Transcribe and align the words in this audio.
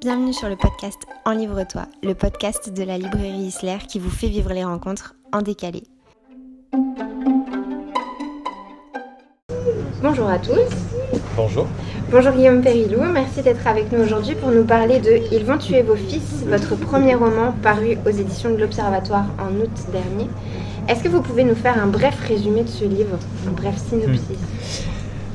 Bienvenue 0.00 0.32
sur 0.32 0.48
le 0.48 0.56
podcast 0.56 1.06
Enlivre-toi, 1.26 1.82
le 2.02 2.14
podcast 2.14 2.72
de 2.72 2.82
la 2.82 2.96
librairie 2.96 3.48
Isler 3.48 3.76
qui 3.86 3.98
vous 3.98 4.08
fait 4.08 4.28
vivre 4.28 4.50
les 4.54 4.64
rencontres 4.64 5.14
en 5.30 5.42
décalé. 5.42 5.82
Bonjour 10.02 10.30
à 10.30 10.38
tous. 10.38 10.56
Bonjour. 11.36 11.66
Bonjour 12.10 12.32
Guillaume 12.32 12.62
Périlou, 12.62 13.02
merci 13.02 13.42
d'être 13.42 13.66
avec 13.66 13.92
nous 13.92 14.00
aujourd'hui 14.00 14.34
pour 14.36 14.50
nous 14.52 14.64
parler 14.64 15.00
de 15.00 15.20
Ils 15.32 15.44
vont 15.44 15.58
tuer 15.58 15.82
vos 15.82 15.96
fils, 15.96 16.44
votre 16.46 16.76
premier 16.76 17.14
roman 17.14 17.52
paru 17.62 17.98
aux 18.06 18.10
éditions 18.10 18.54
de 18.54 18.56
l'Observatoire 18.56 19.26
en 19.38 19.54
août 19.60 19.92
dernier. 19.92 20.30
Est-ce 20.88 21.04
que 21.04 21.08
vous 21.08 21.20
pouvez 21.20 21.44
nous 21.44 21.54
faire 21.54 21.76
un 21.78 21.88
bref 21.88 22.18
résumé 22.26 22.62
de 22.62 22.68
ce 22.68 22.84
livre, 22.84 23.18
un 23.46 23.52
bref 23.52 23.76
synopsis? 23.76 24.88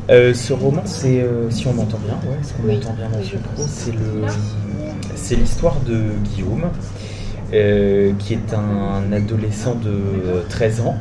Euh, 0.10 0.34
ce 0.34 0.54
roman, 0.54 0.84
c'est, 0.86 1.22
euh, 1.22 1.50
si 1.50 1.68
on 1.68 1.74
m'entend 1.74 1.98
bien, 1.98 2.14
ouais, 2.30 2.38
si 2.44 2.54
on 2.62 2.72
m'entend 2.72 2.94
bien 2.94 3.10
c'est 3.68 3.92
le, 3.92 4.28
c'est 5.16 5.36
l'histoire 5.36 5.78
de 5.88 6.00
Guillaume, 6.24 6.66
euh, 7.54 8.12
qui 8.20 8.34
est 8.34 8.54
un 8.54 9.12
adolescent 9.12 9.76
de 9.76 9.90
euh, 9.90 10.42
13 10.50 10.82
ans 10.82 10.98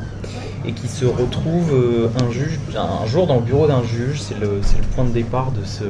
et 0.66 0.72
qui 0.72 0.88
se 0.88 1.04
retrouve 1.04 2.10
un 2.26 2.30
juge, 2.30 2.58
un 2.74 3.06
jour 3.06 3.26
dans 3.26 3.34
le 3.34 3.42
bureau 3.42 3.66
d'un 3.66 3.82
juge. 3.82 4.22
C'est 4.22 4.40
le, 4.40 4.60
point 4.94 5.04
de 5.04 5.10
départ 5.10 5.52
de 5.52 5.62
ce, 5.62 5.84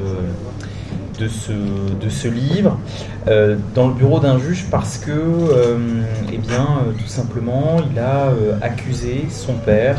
de 1.20 1.28
ce, 1.28 1.52
de 1.52 2.08
ce 2.08 2.28
livre, 2.28 2.78
euh, 3.28 3.56
dans 3.74 3.88
le 3.88 3.94
bureau 3.94 4.19
d'un 4.19 4.38
juge 4.38 4.66
parce 4.70 4.98
que, 4.98 5.12
euh, 5.12 5.78
eh 6.33 6.38
bien, 6.38 6.66
euh, 6.88 6.92
tout 6.98 7.06
simplement, 7.06 7.77
il 7.92 7.98
a 7.98 8.33
accusé 8.62 9.27
son 9.30 9.55
père 9.55 9.98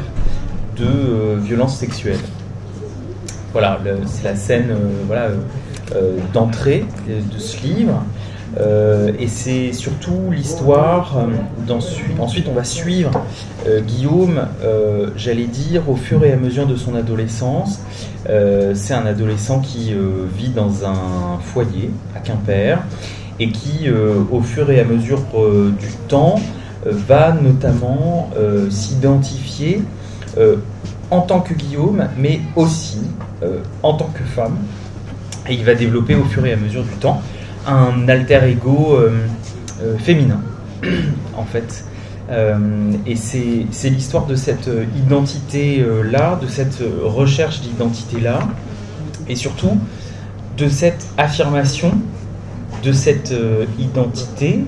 de 0.77 1.39
violence 1.39 1.77
sexuelle. 1.77 2.19
Voilà, 3.55 3.79
c'est 4.05 4.25
la 4.25 4.35
scène 4.35 4.67
euh, 4.69 5.03
voilà, 5.07 5.27
euh, 5.27 5.37
euh, 5.95 6.17
d'entrée 6.33 6.83
de, 7.07 7.39
ce 7.39 7.63
livre. 7.63 8.03
Et 9.17 9.29
c'est 9.29 9.71
surtout 9.71 10.29
l'histoire. 10.29 11.17
euh, 11.19 11.73
ensuite, 12.19 12.47
on 12.49 12.53
va 12.53 12.65
suivre 12.65 13.11
Guillaume, 13.87 14.41
j'allais 15.15 15.45
dire, 15.45 15.89
au 15.89 15.95
fur 15.95 16.25
et 16.25 16.33
à 16.33 16.35
mesure 16.35 16.67
de 16.67 16.75
son 16.75 16.95
adolescence. 16.95 17.79
C'est 18.25 18.93
un 18.93 19.05
adolescent 19.05 19.61
qui 19.61 19.93
vit 20.37 20.49
dans 20.49 20.83
un 20.83 21.39
foyer 21.39 21.91
à 22.13 22.19
Quimper 22.19 22.79
et 23.39 23.51
qui, 23.51 23.87
au 24.31 24.41
fur 24.41 24.69
et 24.69 24.81
à 24.81 24.83
mesure 24.83 25.21
du 25.79 25.91
temps, 26.09 26.35
va 26.85 27.31
notamment 27.31 28.29
s'identifier 28.69 29.81
en 31.09 31.21
tant 31.21 31.39
que 31.39 31.53
Guillaume, 31.53 32.07
mais 32.17 32.41
aussi 32.55 32.99
en 33.83 33.93
tant 33.93 34.09
que 34.13 34.23
femme. 34.23 34.57
Et 35.47 35.53
il 35.53 35.63
va 35.63 35.75
développer 35.75 36.15
au 36.15 36.23
fur 36.23 36.45
et 36.45 36.53
à 36.53 36.57
mesure 36.57 36.83
du 36.83 36.95
temps 36.95 37.21
un 37.67 38.07
alter 38.07 38.39
ego 38.47 38.95
euh, 38.95 39.25
euh, 39.81 39.97
féminin, 39.97 40.41
en 41.37 41.45
fait. 41.45 41.85
Euh, 42.29 42.57
et 43.05 43.15
c'est 43.15 43.89
l'histoire 43.89 44.25
de 44.25 44.35
cette 44.35 44.67
euh, 44.67 44.85
identité-là, 44.97 46.39
de 46.41 46.47
cette 46.47 46.81
euh, 46.81 47.01
recherche 47.03 47.61
d'identité-là, 47.61 48.39
et 49.27 49.35
surtout 49.35 49.77
de 50.57 50.67
cette 50.67 51.05
affirmation 51.17 51.91
de 52.83 52.91
cette 52.91 53.31
euh, 53.31 53.65
identité 53.79 54.59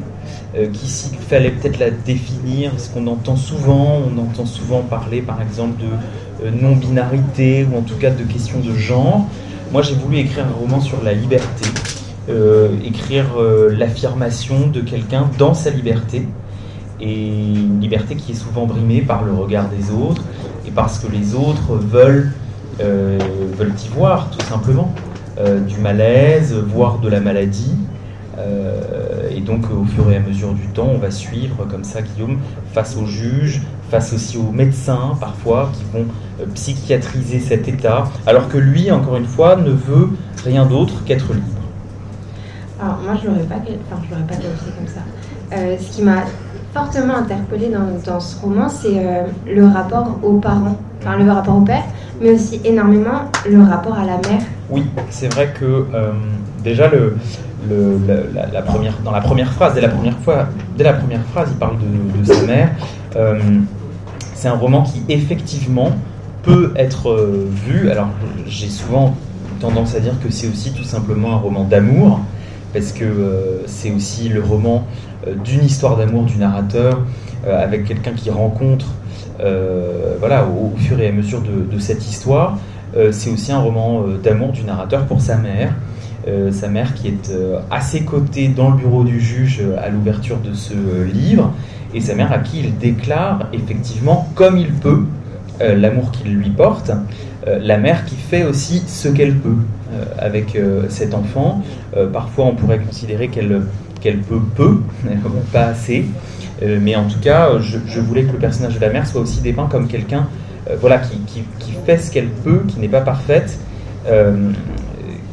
euh, 0.55 0.67
qui, 0.71 0.87
s'il 0.87 1.17
fallait 1.17 1.51
peut-être 1.51 1.79
la 1.79 1.91
définir, 1.91 2.71
parce 2.71 2.87
qu'on 2.89 3.07
entend 3.07 3.35
souvent, 3.35 4.01
on 4.07 4.17
entend 4.19 4.45
souvent 4.45 4.81
parler 4.81 5.21
par 5.21 5.41
exemple 5.41 5.79
de 5.79 5.85
euh, 5.85 6.26
non-binarité 6.43 7.67
ou 7.71 7.77
en 7.77 7.81
tout 7.81 7.95
cas 7.95 8.11
de 8.11 8.23
questions 8.23 8.59
de 8.59 8.73
genre. 8.73 9.25
Moi 9.71 9.81
j'ai 9.81 9.95
voulu 9.95 10.17
écrire 10.17 10.45
un 10.45 10.59
roman 10.59 10.79
sur 10.79 11.03
la 11.03 11.13
liberté, 11.13 11.69
euh, 12.29 12.69
écrire 12.85 13.25
euh, 13.37 13.69
l'affirmation 13.77 14.67
de 14.67 14.81
quelqu'un 14.81 15.29
dans 15.37 15.53
sa 15.53 15.69
liberté, 15.69 16.27
et 16.99 17.53
une 17.53 17.79
liberté 17.79 18.15
qui 18.15 18.31
est 18.31 18.35
souvent 18.35 18.65
brimée 18.65 19.01
par 19.01 19.23
le 19.23 19.33
regard 19.33 19.69
des 19.69 19.91
autres, 19.91 20.23
et 20.67 20.71
parce 20.71 20.99
que 20.99 21.11
les 21.11 21.35
autres 21.35 21.75
veulent, 21.75 22.31
euh, 22.81 23.19
veulent 23.57 23.75
y 23.85 23.87
voir 23.89 24.29
tout 24.31 24.45
simplement 24.45 24.93
euh, 25.39 25.59
du 25.59 25.77
malaise, 25.79 26.53
voire 26.53 26.99
de 26.99 27.09
la 27.09 27.19
maladie. 27.19 27.75
Euh, 28.37 29.29
et 29.31 29.41
donc, 29.41 29.65
au 29.71 29.85
fur 29.85 30.11
et 30.11 30.17
à 30.17 30.19
mesure 30.19 30.53
du 30.53 30.67
temps, 30.67 30.89
on 30.93 30.97
va 30.97 31.11
suivre 31.11 31.65
comme 31.69 31.83
ça 31.83 32.01
Guillaume 32.01 32.37
face 32.73 32.95
aux 32.95 33.05
juges, 33.05 33.61
face 33.89 34.13
aussi 34.13 34.37
aux 34.37 34.51
médecins 34.51 35.17
parfois 35.19 35.71
qui 35.73 35.83
vont 35.91 36.05
euh, 36.39 36.45
psychiatriser 36.53 37.39
cet 37.39 37.67
état, 37.67 38.05
alors 38.25 38.47
que 38.47 38.57
lui, 38.57 38.91
encore 38.91 39.17
une 39.17 39.25
fois, 39.25 39.55
ne 39.55 39.71
veut 39.71 40.09
rien 40.43 40.65
d'autre 40.65 41.03
qu'être 41.05 41.33
libre. 41.33 41.45
Alors 42.79 42.99
moi 43.03 43.15
je 43.19 43.27
l'aurais 43.27 43.43
pas, 43.43 43.55
enfin 43.55 44.01
je 44.05 44.11
l'aurais 44.13 44.27
pas 44.27 44.35
qualifié 44.35 44.71
comme 44.77 44.87
ça. 44.87 45.01
Euh, 45.53 45.75
ce 45.79 45.95
qui 45.95 46.03
m'a 46.03 46.25
fortement 46.73 47.15
interpellée 47.15 47.69
dans, 47.69 47.99
dans 48.05 48.19
ce 48.19 48.39
roman, 48.39 48.69
c'est 48.69 48.99
euh, 48.99 49.23
le 49.47 49.65
rapport 49.65 50.19
aux 50.21 50.37
parents, 50.37 50.77
enfin 51.01 51.17
le 51.17 51.31
rapport 51.31 51.57
au 51.57 51.61
père, 51.61 51.83
mais 52.21 52.31
aussi 52.31 52.61
énormément 52.63 53.31
le 53.49 53.63
rapport 53.63 53.97
à 53.97 54.05
la 54.05 54.17
mère. 54.17 54.43
Oui, 54.69 54.85
c'est 55.09 55.33
vrai 55.33 55.53
que 55.59 55.65
euh, 55.65 56.11
déjà 56.63 56.87
le, 56.87 57.15
dans 59.03 59.11
la 59.11 59.21
première 59.21 59.51
phrase, 59.51 59.73
dès 59.73 59.81
la 59.81 59.89
première 59.89 60.17
fois, 60.19 60.47
dès 60.77 60.83
la 60.83 60.93
première 60.93 61.23
phrase, 61.31 61.49
il 61.51 61.57
parle 61.57 61.77
de, 61.77 62.23
sa 62.23 62.41
mère. 62.45 62.69
Euh, 63.15 63.39
c'est 64.33 64.47
un 64.47 64.55
roman 64.55 64.83
qui 64.83 65.01
effectivement 65.09 65.91
peut 66.43 66.73
être 66.75 67.09
euh, 67.09 67.47
vu. 67.65 67.89
Alors 67.89 68.09
j'ai 68.45 68.69
souvent 68.69 69.15
tendance 69.59 69.95
à 69.95 69.99
dire 69.99 70.13
que 70.23 70.29
c'est 70.29 70.47
aussi 70.47 70.71
tout 70.71 70.83
simplement 70.83 71.33
un 71.33 71.37
roman 71.37 71.63
d'amour, 71.63 72.19
parce 72.73 72.91
que 72.91 73.03
euh, 73.03 73.63
c'est 73.65 73.91
aussi 73.91 74.29
le 74.29 74.41
roman 74.41 74.85
d'une 75.43 75.65
histoire 75.65 75.97
d'amour 75.97 76.23
du 76.23 76.37
narrateur 76.37 77.01
avec 77.45 77.85
quelqu'un 77.85 78.11
qui 78.11 78.29
rencontre, 78.29 78.85
voilà, 80.19 80.45
au, 80.45 80.77
fur 80.77 80.99
et 80.99 81.07
à 81.07 81.11
mesure 81.11 81.41
de, 81.41 81.75
de 81.75 81.79
cette 81.79 82.07
histoire. 82.07 82.57
C'est 83.11 83.29
aussi 83.29 83.51
un 83.51 83.59
roman 83.59 84.05
d'amour 84.23 84.51
du 84.51 84.63
narrateur 84.63 85.05
pour 85.05 85.21
sa 85.21 85.37
mère. 85.37 85.73
Euh, 86.27 86.51
sa 86.51 86.67
mère 86.67 86.93
qui 86.93 87.07
est 87.07 87.29
euh, 87.29 87.59
à 87.71 87.79
ses 87.79 88.01
côtés 88.01 88.49
dans 88.49 88.71
le 88.71 88.77
bureau 88.77 89.05
du 89.05 89.21
juge 89.21 89.61
euh, 89.61 89.77
à 89.81 89.87
l'ouverture 89.87 90.37
de 90.39 90.53
ce 90.53 90.73
livre, 91.13 91.53
et 91.93 92.01
sa 92.01 92.15
mère 92.15 92.33
à 92.33 92.39
qui 92.39 92.59
il 92.59 92.77
déclare 92.77 93.47
effectivement, 93.53 94.27
comme 94.35 94.57
il 94.57 94.73
peut, 94.73 95.05
l'amour 95.59 96.11
qu'il 96.11 96.35
lui 96.35 96.49
porte, 96.49 96.91
la 97.47 97.77
mère 97.77 98.05
qui 98.05 98.15
fait 98.15 98.43
aussi 98.43 98.83
ce 98.87 99.07
qu'elle 99.07 99.35
peut 99.35 99.55
avec 100.19 100.55
cet 100.89 101.15
enfant. 101.15 101.63
Parfois 102.11 102.45
on 102.45 102.55
pourrait 102.55 102.77
considérer 102.79 103.29
qu'elle 103.29 104.19
peut 104.19 104.41
peu, 104.55 104.81
pas 105.53 105.67
assez, 105.67 106.05
mais 106.61 106.95
en 106.95 107.07
tout 107.07 107.19
cas 107.19 107.51
je, 107.59 107.99
voulais 108.01 108.23
que 108.25 108.33
le 108.33 108.37
personnage 108.37 108.75
de 108.75 108.81
la 108.81 108.89
mère 108.89 109.07
soit 109.07 109.21
aussi 109.21 109.39
dépeint 109.39 109.67
comme 109.67 109.87
quelqu'un 109.87 110.27
voilà, 110.79 110.99
qui, 110.99 111.17
qui- 111.25 111.73
fait 111.85 111.97
ce 111.97 112.11
qu'elle 112.11 112.29
peut, 112.29 112.63
qui 112.67 112.79
n'est 112.81 112.89
pas 112.89 113.01
parfaite, 113.01 113.57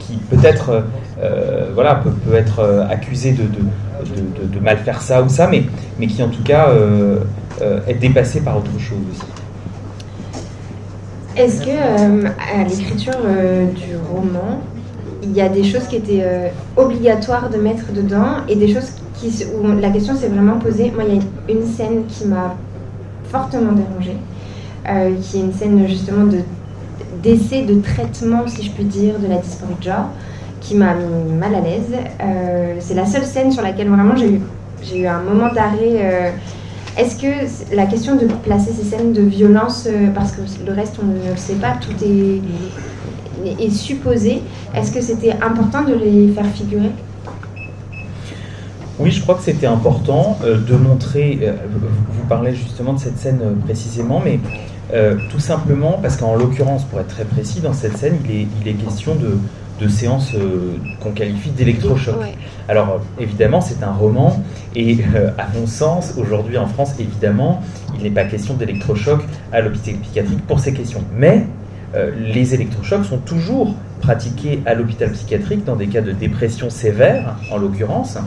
qui 0.07 0.17
peut-être 0.17 0.85
euh, 1.23 1.71
voilà, 1.75 1.97
peut, 1.97 2.35
être 2.35 2.61
euh, 2.61 2.87
accusée 2.89 3.33
de, 3.33 3.45
de, 3.45 4.61
mal 4.61 4.79
faire 4.79 5.01
ça 5.01 5.23
ou 5.23 5.29
ça, 5.29 5.47
mais, 5.47 5.65
mais 5.99 6.07
qui 6.07 6.23
en 6.23 6.29
tout 6.29 6.43
cas 6.43 6.69
euh, 6.69 7.21
euh, 7.63 7.81
est 7.87 7.95
dépassée 7.95 8.41
par 8.41 8.57
autre 8.57 8.79
chose 8.79 8.99
aussi. 9.13 9.23
Est-ce 11.37 11.63
que 11.63 11.71
euh, 11.71 12.29
à 12.39 12.65
l'écriture 12.65 13.15
euh, 13.25 13.67
du 13.67 13.97
roman, 14.13 14.61
il 15.23 15.33
y 15.33 15.41
a 15.41 15.49
des 15.49 15.65
choses 15.65 15.85
qui 15.89 15.97
étaient 15.97 16.23
euh, 16.23 16.49
obligatoires 16.77 17.51
de 17.51 17.57
mettre 17.57 17.93
dedans 17.93 18.45
et 18.49 18.57
des 18.57 18.73
choses 18.73 18.93
qui, 19.15 19.45
où 19.55 19.67
la 19.81 19.91
question 19.91 20.15
s'est 20.15 20.29
vraiment 20.29 20.59
posée? 20.59 20.93
Moi, 20.95 21.05
il 21.09 21.17
y 21.17 21.19
a 21.19 21.23
une 21.49 21.67
scène 21.67 22.05
qui 22.09 22.27
m'a 22.27 22.55
fortement 23.31 23.73
dérangée, 23.73 24.17
euh, 24.89 25.15
qui 25.21 25.39
est 25.39 25.41
une 25.41 25.53
scène 25.53 25.89
justement 25.89 26.27
de 26.27 26.39
d'essai 27.25 27.62
de 27.62 27.81
traitement, 27.81 28.47
si 28.47 28.62
je 28.62 28.71
puis 28.71 28.85
dire, 28.85 29.19
de 29.19 29.26
la 29.26 29.38
dysphorie 29.38 29.75
de 29.79 29.82
genre, 29.82 30.11
qui 30.61 30.75
m'a 30.75 30.94
mis 30.94 31.32
mal 31.32 31.55
à 31.55 31.61
l'aise. 31.61 31.93
Euh, 32.21 32.76
c'est 32.79 32.94
la 32.94 33.06
seule 33.06 33.25
scène 33.25 33.50
sur 33.50 33.62
laquelle 33.62 33.88
vraiment 33.88 34.15
j'ai 34.17 34.41
eu, 34.99 35.06
un 35.06 35.23
moment 35.23 35.53
d'arrêt. 35.53 35.97
euh, 35.97 36.31
est-ce 36.97 37.17
que 37.17 37.75
la 37.75 37.87
question 37.87 38.15
de 38.15 38.26
placer 38.26 38.71
ces 38.73 38.85
scènes 38.85 39.12
de 39.12 39.23
violence, 39.23 39.88
euh, 39.88 40.11
parce 40.15 40.31
que 40.31 40.43
le 40.65 40.73
reste 40.73 40.97
on 41.03 41.06
ne 41.06 41.31
le 41.31 41.37
sait 41.37 41.55
pas, 41.55 41.73
tout 41.81 41.93
est 42.05 43.71
supposé, 43.71 44.43
est-ce 44.76 44.93
que 44.93 45.00
c'était 45.00 45.32
important 45.32 45.82
de 45.82 45.94
les 45.94 46.29
faire 46.29 46.47
figurer? 46.47 46.93
Oui, 48.99 49.11
je 49.11 49.20
crois 49.20 49.35
que 49.35 49.43
c'était 49.43 49.67
important 49.67 50.38
euh, 50.44 50.56
de 50.56 50.76
montrer, 50.76 51.41
euh, 51.43 51.52
vous 52.11 52.26
parlez 52.29 52.55
justement 52.55 52.93
de 52.93 53.00
cette 53.00 53.19
scène 53.19 53.41
euh, 53.43 53.55
précisément, 53.64 54.23
mais 54.25 54.38
tout 55.31 55.41
simplement 55.41 55.99
parce 56.00 56.17
qu'en 56.17 56.37
l'occurrence, 56.37 56.85
pour 56.85 57.00
être 57.00 57.08
très 57.08 57.25
précis, 57.25 57.61
dans 57.61 57.73
cette 57.73 57.96
scène, 57.96 58.19
il 58.25 58.31
est, 58.31 58.46
il 58.61 58.69
est 58.69 58.75
question 58.75 59.17
de, 59.17 59.38
de 59.81 59.88
séances 59.88 60.32
qu'on 61.00 61.11
qualifie 61.11 61.50
d'électrochoc. 61.50 62.20
Ouais. 62.20 62.35
Alors 62.69 63.00
évidemment, 63.19 63.61
c'est 63.61 63.82
un 63.82 63.91
roman, 63.91 64.41
et 64.76 64.99
à 65.37 65.49
mon 65.58 65.67
sens, 65.67 66.14
aujourd'hui 66.17 66.58
en 66.58 66.69
France, 66.69 66.94
évidemment, 67.00 67.61
il 67.97 68.05
n'est 68.05 68.11
pas 68.11 68.23
question 68.23 68.55
d'électrochoc 68.55 69.20
à 69.52 69.62
l'hôpital 69.62 69.97
psychiatrique 69.97 70.47
pour 70.47 70.61
ces 70.61 70.73
questions. 70.73 71.02
Mais 71.17 71.47
les 72.17 72.55
électrochocs 72.55 73.05
sont 73.05 73.19
toujours 73.19 73.75
pratiqués 74.00 74.62
à 74.64 74.75
l'hôpital 74.75 75.11
psychiatrique 75.11 75.64
dans 75.64 75.76
des 75.76 75.88
cas 75.88 76.02
de 76.02 76.12
dépression 76.12 76.70
sévère, 76.70 77.37
en 77.50 77.56
l'occurrence. 77.56 78.19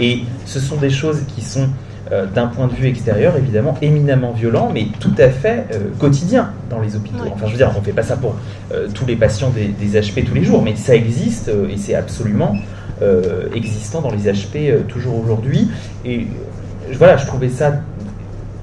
Et 0.00 0.20
ce 0.46 0.60
sont 0.60 0.76
des 0.76 0.90
choses 0.90 1.22
qui 1.34 1.42
sont 1.42 1.68
euh, 2.12 2.26
d'un 2.26 2.48
point 2.48 2.66
de 2.66 2.74
vue 2.74 2.86
extérieur, 2.86 3.34
évidemment, 3.38 3.78
éminemment 3.80 4.32
violent, 4.32 4.70
mais 4.72 4.88
tout 5.00 5.14
à 5.16 5.30
fait 5.30 5.64
euh, 5.72 5.88
quotidien 5.98 6.50
dans 6.68 6.80
les 6.80 6.96
hôpitaux. 6.96 7.24
Enfin, 7.32 7.46
je 7.46 7.52
veux 7.52 7.56
dire, 7.56 7.72
on 7.74 7.80
ne 7.80 7.84
fait 7.84 7.92
pas 7.92 8.02
ça 8.02 8.18
pour 8.18 8.36
euh, 8.72 8.88
tous 8.92 9.06
les 9.06 9.16
patients 9.16 9.50
des, 9.50 10.00
HP 10.00 10.24
tous 10.24 10.34
les 10.34 10.44
jours, 10.44 10.60
mais 10.60 10.76
ça 10.76 10.94
existe 10.94 11.48
et 11.48 11.76
c'est 11.76 11.94
absolument 11.94 12.56
existant 13.54 14.00
dans 14.00 14.10
les 14.10 14.32
HP 14.32 14.86
toujours 14.86 15.18
aujourd'hui. 15.18 15.68
Et 16.04 16.26
voilà, 16.94 17.16
je 17.16 17.26
trouvais 17.26 17.48
ça 17.48 17.80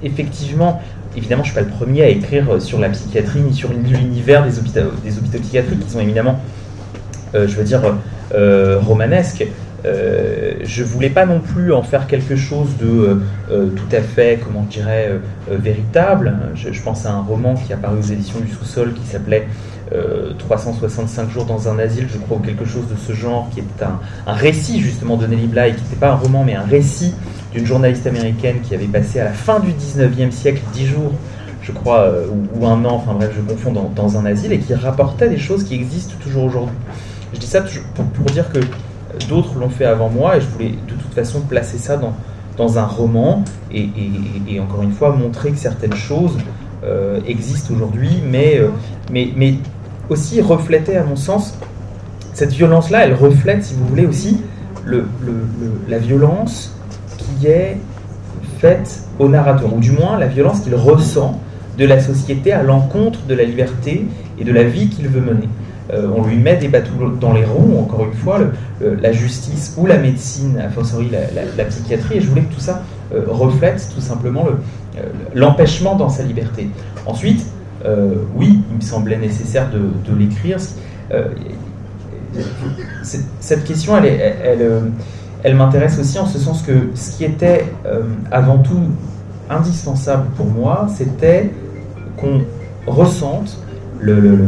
effectivement. 0.02 0.80
Évidemment, 1.16 1.44
je 1.44 1.50
ne 1.50 1.54
suis 1.54 1.64
pas 1.64 1.68
le 1.68 1.76
premier 1.76 2.02
à 2.02 2.08
écrire 2.08 2.60
sur 2.60 2.80
la 2.80 2.88
psychiatrie 2.88 3.40
ni 3.40 3.54
sur 3.54 3.70
l'univers 3.72 4.44
des 4.44 4.58
hôpitaux, 4.58 4.80
des 5.04 5.18
hôpitaux 5.18 5.38
psychiatriques 5.38 5.80
qui 5.80 5.90
sont 5.90 6.00
éminemment, 6.00 6.40
je 7.34 7.46
veux 7.46 7.64
dire, 7.64 7.82
romanesques. 8.80 9.46
Euh, 9.84 10.54
je 10.62 10.84
voulais 10.84 11.10
pas 11.10 11.26
non 11.26 11.40
plus 11.40 11.72
en 11.72 11.82
faire 11.82 12.06
quelque 12.06 12.36
chose 12.36 12.76
de 12.80 12.86
euh, 12.86 13.14
euh, 13.50 13.68
tout 13.70 13.96
à 13.96 14.00
fait, 14.00 14.40
comment 14.44 14.62
dirais, 14.62 15.10
véritable. 15.50 16.34
Je, 16.54 16.80
pense 16.82 17.06
à 17.06 17.12
un 17.12 17.20
roman 17.20 17.54
qui 17.54 17.72
est 17.72 17.74
apparu 17.74 17.98
aux 17.98 18.02
éditions 18.02 18.40
du 18.40 18.50
sous-sol 18.50 18.94
qui 18.94 19.06
s'appelait 19.06 19.46
365 20.38 21.30
jours 21.30 21.44
dans 21.44 21.68
un 21.68 21.78
asile, 21.78 22.06
je 22.10 22.16
crois, 22.18 22.38
ou 22.38 22.40
quelque 22.40 22.64
chose 22.64 22.84
de 22.88 22.96
ce 22.96 23.12
genre, 23.12 23.48
qui 23.52 23.60
est 23.60 23.84
un, 23.84 24.32
récit 24.32 24.80
justement 24.80 25.16
de 25.16 25.26
Nelly 25.26 25.48
Bly, 25.48 25.74
qui 25.74 25.82
n'était 25.82 25.96
pas 25.96 26.12
un 26.12 26.16
roman, 26.16 26.44
mais 26.44 26.54
un 26.54 26.64
récit 26.64 27.14
d'une 27.52 27.66
journaliste 27.66 28.06
américaine 28.06 28.60
qui 28.62 28.74
avait 28.74 28.86
passé 28.86 29.20
à 29.20 29.24
la 29.24 29.32
fin 29.32 29.60
du 29.60 29.70
19e 29.72 30.30
siècle 30.30 30.62
10 30.72 30.86
jours 30.86 31.12
je 31.60 31.70
crois, 31.70 32.10
ou, 32.58 32.66
un 32.66 32.84
an, 32.84 32.94
enfin 32.94 33.12
bref, 33.14 33.30
je 33.36 33.40
confonds, 33.40 33.72
dans, 33.94 34.18
un 34.18 34.26
asile, 34.26 34.52
et 34.52 34.58
qui 34.58 34.74
rapportait 34.74 35.28
des 35.28 35.38
choses 35.38 35.62
qui 35.62 35.74
existent 35.74 36.14
toujours 36.20 36.44
aujourd'hui. 36.44 36.74
Je 37.34 37.38
dis 37.38 37.46
ça 37.46 37.62
pour 38.14 38.26
dire 38.26 38.50
que 38.50 38.58
d'autres 39.28 39.58
l'ont 39.58 39.68
fait 39.68 39.84
avant 39.84 40.08
moi 40.08 40.36
et 40.36 40.40
je 40.40 40.46
voulais 40.48 40.74
de 40.88 40.94
toute 40.94 41.14
façon 41.14 41.40
placer 41.40 41.78
ça 41.78 41.96
dans, 41.96 42.14
dans 42.56 42.78
un 42.78 42.86
roman 42.86 43.44
et, 43.72 44.60
encore 44.60 44.82
une 44.82 44.92
fois 44.92 45.14
montrer 45.14 45.50
que 45.52 45.58
certaines 45.58 45.94
choses 45.94 46.36
euh, 46.84 47.20
existent 47.26 47.74
aujourd'hui, 47.74 48.22
mais, 48.28 48.58
euh, 48.58 48.68
mais, 49.10 49.30
mais 49.36 49.54
aussi 50.10 50.40
refléter 50.40 50.96
à 50.96 51.04
mon 51.04 51.16
sens 51.16 51.54
cette 52.34 52.52
violence-là, 52.52 53.06
elle 53.06 53.14
reflète, 53.14 53.64
si 53.64 53.74
vous 53.74 53.86
voulez, 53.86 54.06
aussi 54.06 54.40
le, 54.84 55.06
la 55.88 55.98
violence 55.98 56.74
qui 57.18 57.46
est 57.46 57.76
faite 58.58 59.02
au 59.18 59.28
narrateur, 59.28 59.74
ou 59.74 59.80
du 59.80 59.92
moins 59.92 60.18
la 60.18 60.26
violence 60.26 60.60
qu'il 60.60 60.74
ressent 60.74 61.38
de 61.78 61.84
la 61.84 62.00
société 62.00 62.52
à 62.52 62.62
l'encontre 62.62 63.20
de 63.26 63.34
la 63.34 63.44
liberté 63.44 64.06
et 64.38 64.44
de 64.44 64.52
la 64.52 64.64
vie 64.64 64.88
qu'il 64.88 65.08
veut 65.08 65.20
mener. 65.20 65.48
Euh, 65.92 66.08
on 66.16 66.24
lui 66.26 66.36
met 66.36 66.56
des 66.56 66.68
bateaux 66.68 67.10
dans 67.20 67.32
les 67.32 67.44
roues, 67.44 67.78
encore 67.78 68.04
une 68.04 68.14
fois, 68.14 68.38
la 68.80 69.12
justice 69.12 69.74
ou 69.76 69.86
la 69.86 69.98
médecine, 69.98 70.58
a 70.58 70.68
la, 71.56 71.64
psychiatrie, 71.64 72.16
et 72.16 72.20
je 72.20 72.28
voulais 72.28 72.42
que 72.42 72.54
tout 72.54 72.60
ça 72.60 72.82
euh, 73.14 73.24
reflète 73.28 73.88
tout 73.94 74.00
simplement 74.00 74.46
euh, 74.46 75.00
l'empêchement 75.34 75.94
dans 75.94 76.08
sa 76.08 76.22
liberté. 76.22 76.68
Ensuite, 77.06 77.44
oui, 78.36 78.60
il 78.70 78.76
me 78.76 78.80
semblait 78.80 79.16
nécessaire 79.16 79.68
de, 79.70 80.16
l'écrire. 80.16 80.58
cette 83.40 83.64
question, 83.64 83.94
elle, 83.96 85.56
m'intéresse 85.56 85.98
aussi 85.98 86.18
en 86.18 86.26
ce 86.26 86.38
sens 86.38 86.62
que 86.62 86.90
ce 86.94 87.16
qui 87.16 87.24
était 87.24 87.64
avant 88.30 88.58
tout 88.58 88.84
indispensable 89.50 90.26
pour 90.36 90.46
moi, 90.46 90.86
c'était 90.96 91.50
qu'on 92.16 92.42
ressente 92.86 93.58
le, 94.00 94.46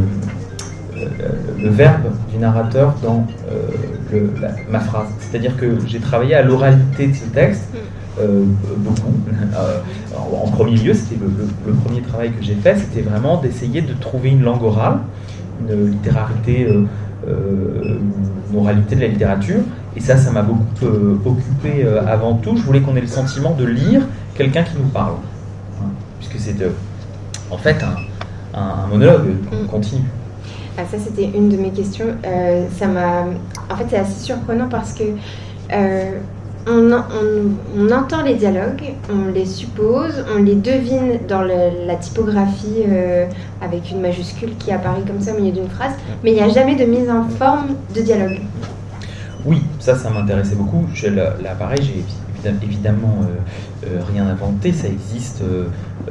verbe 1.69 2.11
du 2.31 2.37
narrateur 2.37 2.95
dans 3.01 3.25
euh, 3.51 4.27
ma 4.69 4.79
phrase. 4.79 5.07
C'est-à-dire 5.19 5.57
que 5.57 5.79
j'ai 5.85 5.99
travaillé 5.99 6.35
à 6.35 6.41
l'oralité 6.43 7.07
de 7.07 7.13
ce 7.13 7.25
texte, 7.25 7.69
mm. 7.73 7.77
euh, 8.19 8.43
beaucoup. 8.77 9.13
Euh, 9.55 9.79
en, 10.17 10.49
premier 10.49 10.75
lieu, 10.75 10.93
c'était 10.93 11.15
le, 11.15 11.73
premier 11.73 12.01
travail 12.01 12.31
que 12.31 12.43
j'ai 12.43 12.55
fait, 12.55 12.77
c'était 12.77 13.01
vraiment 13.01 13.37
d'essayer 13.37 13.81
de 13.81 13.93
trouver 13.93 14.29
une 14.29 14.43
langue 14.43 14.63
orale, 14.63 14.97
une 15.61 15.91
littérarité, 15.91 16.67
une 17.27 18.57
oralité 18.57 18.95
de 18.95 19.01
la 19.01 19.07
littérature. 19.07 19.59
Et 19.95 20.01
ça, 20.01 20.17
ça 20.17 20.31
m'a 20.31 20.41
beaucoup 20.41 20.85
occupé 21.25 21.85
avant 22.07 22.35
tout. 22.35 22.57
Je 22.57 22.63
voulais 22.63 22.81
qu'on 22.81 22.95
ait 22.95 23.01
le 23.01 23.07
sentiment 23.07 23.51
de 23.51 23.65
lire 23.65 24.01
quelqu'un 24.35 24.63
qui 24.63 24.75
nous 24.77 24.89
parle. 24.89 25.15
Puisque 26.19 26.39
c'est 26.39 26.65
en 27.51 27.57
fait 27.57 27.83
un, 28.53 28.87
monologue 28.87 29.27
mm. 29.27 29.67
continu. 29.67 30.03
Ah, 30.77 30.81
ça, 30.91 30.97
c'était 30.99 31.29
une 31.33 31.49
de 31.49 31.55
mes 31.55 31.69
questions. 31.69 32.07
Euh, 32.25 32.65
ça 32.77 32.87
m'a... 32.87 33.21
En 33.69 33.77
fait, 33.77 33.85
c'est 33.89 33.97
assez 33.97 34.19
surprenant 34.19 34.67
parce 34.67 34.93
que 34.93 35.03
euh, 35.71 36.11
on, 36.67 36.91
on, 37.77 37.91
entend 37.91 38.23
les 38.23 38.35
dialogues, 38.35 38.93
on 39.09 39.31
les 39.31 39.45
suppose, 39.45 40.25
on 40.35 40.43
les 40.43 40.55
devine 40.55 41.19
dans 41.29 41.43
la 41.43 41.95
typographie 41.95 42.83
euh, 42.89 43.25
avec 43.61 43.89
une 43.91 44.01
majuscule 44.01 44.57
qui 44.57 44.71
apparaît 44.71 45.03
comme 45.07 45.21
ça 45.21 45.33
au 45.33 45.39
milieu 45.39 45.53
d'une 45.53 45.69
phrase, 45.69 45.93
mais 46.23 46.31
il 46.31 46.35
n'y 46.35 46.41
a 46.41 46.49
jamais 46.49 46.75
de 46.75 46.83
mise 46.83 47.09
en 47.09 47.23
forme 47.23 47.75
de 47.95 48.01
dialogue. 48.01 48.39
Oui, 49.45 49.61
ça, 49.79 49.95
ça 49.95 50.09
m'intéressait 50.09 50.55
beaucoup. 50.55 50.85
L'appareil, 51.41 51.79
j'ai 51.83 52.49
évidemment 52.63 53.19
rien 54.11 54.27
inventé, 54.27 54.73
ça 54.73 54.87
existe 54.87 55.43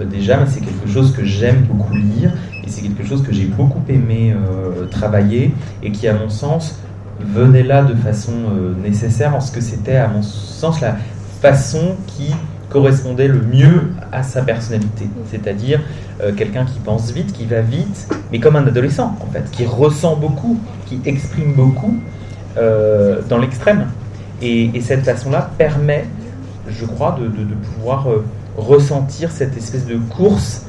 déjà, 0.01 0.39
mais 0.39 0.47
c'est 0.49 0.61
quelque 0.61 0.89
chose 0.89 1.13
que 1.13 1.25
j'aime 1.25 1.63
beaucoup 1.63 1.95
lire 1.95 2.33
et 2.65 2.71
c'est 2.71 2.81
quelque 2.81 3.05
chose 3.05 3.23
que 3.23 3.33
j'ai 3.33 3.45
beaucoup 3.45 3.83
aimé 3.89 4.35
euh, 4.35 4.87
travailler 4.87 5.53
et 5.83 5.91
qui, 5.91 6.09
à 6.09 6.15
mon 6.15 6.31
sens, 6.31 6.79
venait 7.21 7.63
là 7.63 7.85
de 7.85 7.95
façon 7.95 8.33
euh, 8.33 8.75
nécessaire 8.83 9.35
en 9.35 9.41
ce 9.41 9.53
que 9.53 9.61
c'était, 9.61 9.97
à 9.97 10.09
mon 10.09 10.23
sens, 10.23 10.81
la 10.81 10.97
façon 11.43 11.97
qui 12.07 12.35
correspondait 12.71 13.29
le 13.29 13.41
mieux 13.43 13.93
à 14.11 14.23
sa 14.23 14.43
personnalité. 14.43 15.09
C'est-à-dire 15.31 15.81
euh, 16.23 16.33
quelqu'un 16.33 16.65
qui 16.65 16.79
pense 16.79 17.13
vite, 17.13 17.33
qui 17.33 17.45
va 17.45 17.61
vite, 17.61 18.09
mais 18.33 18.41
comme 18.41 18.57
un 18.57 18.67
adolescent, 18.67 19.17
en 19.21 19.31
fait, 19.31 19.51
qui 19.51 19.67
ressent 19.67 20.17
beaucoup, 20.17 20.59
qui 20.87 21.01
exprime 21.05 21.53
beaucoup 21.53 21.99
dans 23.29 23.39
l'extrême. 23.39 23.89
Et, 24.41 24.81
cette 24.81 25.05
façon-là 25.05 25.51
permet, 25.59 26.05
je 26.69 26.87
crois, 26.87 27.19
de, 27.21 27.27
de 27.27 27.55
pouvoir 27.55 28.07
ressentir 28.57 29.33
cette 29.33 29.57
espèce 29.57 29.87
de 29.87 29.97
course 29.97 30.67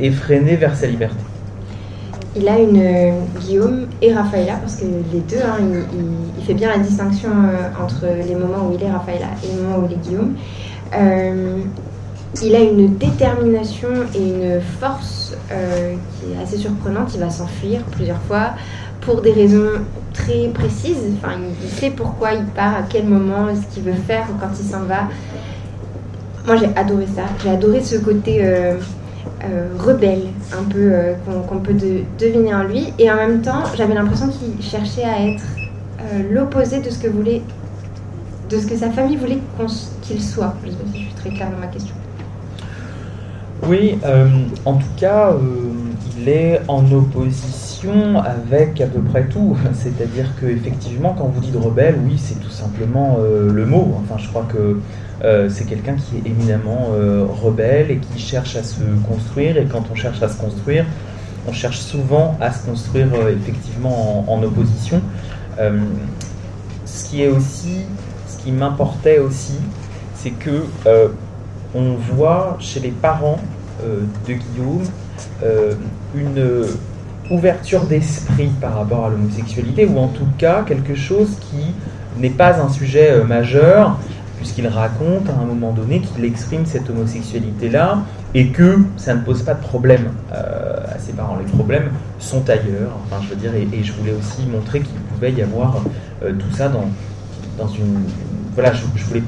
effrénée 0.00 0.56
vers 0.56 0.74
sa 0.74 0.86
liberté 0.86 1.25
il 2.36 2.48
a 2.48 2.58
une 2.58 2.80
euh, 2.80 3.12
Guillaume 3.40 3.86
et 4.02 4.12
Raphaëla, 4.12 4.56
parce 4.56 4.76
que 4.76 4.84
les 4.84 5.20
deux, 5.20 5.42
hein, 5.42 5.58
il, 6.38 6.44
fait 6.44 6.54
bien 6.54 6.68
la 6.68 6.78
distinction 6.78 7.30
euh, 7.30 7.82
entre 7.82 8.06
les 8.06 8.34
moments 8.34 8.68
où 8.68 8.74
il 8.74 8.82
est 8.82 8.90
Raphaëla 8.90 9.26
et 9.42 9.48
les 9.48 9.62
moments 9.62 9.78
où 9.78 9.86
il 9.86 9.94
est 9.94 10.00
Guillaume. 10.00 10.34
Euh, 10.94 11.58
il 12.42 12.54
a 12.54 12.60
une 12.60 12.96
détermination 12.96 13.88
et 14.14 14.18
une 14.18 14.60
force 14.60 15.34
qui 15.48 16.32
est 16.32 16.42
assez 16.42 16.58
surprenante. 16.58 17.12
Il 17.14 17.20
va 17.20 17.30
s'enfuir 17.30 17.80
plusieurs 17.84 18.20
fois 18.22 18.50
pour 19.00 19.22
des 19.22 19.32
raisons 19.32 19.70
très 20.12 20.48
précises. 20.48 21.14
Enfin, 21.16 21.36
il 21.62 21.70
sait 21.70 21.90
pourquoi 21.90 22.34
il 22.34 22.44
part, 22.44 22.76
à 22.76 22.82
quel 22.86 23.06
moment, 23.06 23.46
ce 23.54 23.74
qu'il 23.74 23.84
veut 23.84 23.98
faire 24.06 24.26
quand 24.38 24.50
il 24.60 24.66
s'en 24.66 24.82
va. 24.82 25.08
Moi, 26.46 26.56
j'ai 26.56 26.68
adoré 26.76 27.06
ça. 27.06 27.22
J'ai 27.42 27.48
adoré 27.48 27.80
ce 27.82 27.96
côté 27.96 28.42
euh, 29.44 29.68
rebelle, 29.78 30.24
un 30.52 30.64
peu 30.64 30.90
euh, 30.92 31.14
qu'on 31.48 31.58
peut 31.58 31.74
deviner 32.18 32.54
en 32.54 32.64
lui. 32.64 32.92
Et 32.98 33.10
en 33.10 33.16
même 33.16 33.42
temps, 33.42 33.64
j'avais 33.76 33.94
l'impression 33.94 34.28
qu'il 34.28 34.62
cherchait 34.62 35.04
à 35.04 35.26
être 35.26 35.44
euh, 36.00 36.22
l'opposé 36.32 36.80
de 36.80 36.90
ce 36.90 36.98
que 36.98 37.08
voulait, 37.08 37.42
de 38.48 38.58
ce 38.58 38.66
que 38.66 38.76
sa 38.76 38.90
famille 38.90 39.16
voulait 39.16 39.38
qu'il 40.02 40.22
soit. 40.22 40.54
Je 40.64 40.70
sais 40.70 40.76
pas 40.76 40.84
si 40.92 40.98
je 41.00 41.04
suis 41.06 41.14
très 41.14 41.30
claire 41.30 41.50
dans 41.50 41.58
ma 41.58 41.66
question. 41.66 41.94
Oui, 43.68 43.98
en 44.64 44.74
tout 44.74 44.86
cas, 44.96 45.34
il 46.18 46.28
est 46.28 46.60
en 46.68 46.92
opposition 46.92 48.20
avec 48.20 48.80
à 48.80 48.86
peu 48.86 49.00
près 49.00 49.24
tout. 49.24 49.56
C'est-à-dire 49.72 50.30
que 50.40 50.46
effectivement, 50.46 51.14
quand 51.18 51.24
vous 51.24 51.40
dites 51.40 51.56
rebelle, 51.56 51.96
oui, 52.04 52.16
c'est 52.16 52.40
tout 52.40 52.50
simplement 52.50 53.18
le 53.18 53.66
mot. 53.66 53.98
Enfin, 54.02 54.22
je 54.22 54.28
crois 54.28 54.46
que 54.48 54.76
euh, 55.26 55.48
c'est 55.50 55.64
quelqu'un 55.64 55.96
qui 55.96 56.18
est 56.18 56.30
éminemment 56.30 56.90
euh, 56.92 57.26
rebelle 57.28 57.90
et 57.90 57.96
qui 57.98 58.20
cherche 58.20 58.54
à 58.54 58.62
se 58.62 58.80
construire. 59.08 59.56
Et 59.56 59.64
quand 59.64 59.82
on 59.90 59.96
cherche 59.96 60.22
à 60.22 60.28
se 60.28 60.38
construire, 60.38 60.84
on 61.48 61.52
cherche 61.52 61.78
souvent 61.78 62.36
à 62.40 62.52
se 62.52 62.64
construire 62.64 63.08
euh, 63.14 63.32
effectivement 63.32 64.24
en, 64.32 64.40
opposition. 64.44 65.00
ce 66.84 67.08
qui 67.08 67.22
est 67.22 67.28
aussi, 67.28 67.86
ce 68.28 68.44
qui 68.44 68.52
m'importait 68.52 69.18
aussi, 69.18 69.58
c'est 70.14 70.30
que 70.30 70.66
on 71.74 71.94
voit 71.94 72.56
chez 72.60 72.80
les 72.80 72.90
parents 72.90 73.40
de 73.82 74.32
Guillaume 74.32 74.84
une 76.14 76.66
ouverture 77.30 77.84
d'esprit 77.84 78.50
par 78.60 78.76
rapport 78.76 79.06
à 79.06 79.08
l'homosexualité, 79.08 79.86
ou 79.86 79.98
en 79.98 80.08
tout 80.08 80.28
cas 80.38 80.62
quelque 80.62 80.94
chose 80.94 81.36
qui 81.40 81.74
n'est 82.20 82.30
pas 82.30 82.60
un 82.60 82.68
sujet 82.68 83.24
majeur 83.24 83.98
puisqu'il 84.36 84.66
raconte 84.68 85.28
à 85.28 85.40
un 85.40 85.44
moment 85.44 85.72
donné 85.72 86.00
qu'il 86.00 86.24
exprime 86.24 86.66
cette 86.66 86.88
homosexualité-là 86.90 87.98
et 88.34 88.48
que 88.48 88.78
ça 88.96 89.14
ne 89.14 89.20
pose 89.20 89.42
pas 89.42 89.54
de 89.54 89.62
problème 89.62 90.12
euh, 90.32 90.76
à 90.94 90.98
ses 90.98 91.12
parents. 91.12 91.36
Les 91.36 91.50
problèmes 91.50 91.90
sont 92.18 92.48
ailleurs, 92.48 92.92
enfin 93.04 93.22
je 93.22 93.30
veux 93.30 93.36
dire, 93.36 93.52
et, 93.54 93.82
je 93.82 93.92
voulais 93.92 94.12
aussi 94.12 94.46
montrer 94.46 94.80
qu'il 94.80 94.98
pouvait 95.14 95.32
y 95.32 95.42
avoir 95.42 95.82
euh, 96.22 96.32
tout 96.32 96.54
ça 96.54 96.68
dans, 96.68 96.88
dans 97.58 97.68
une... 97.68 98.02
Voilà, 98.54 98.72
je, 98.72 98.84
voulais 99.04 99.22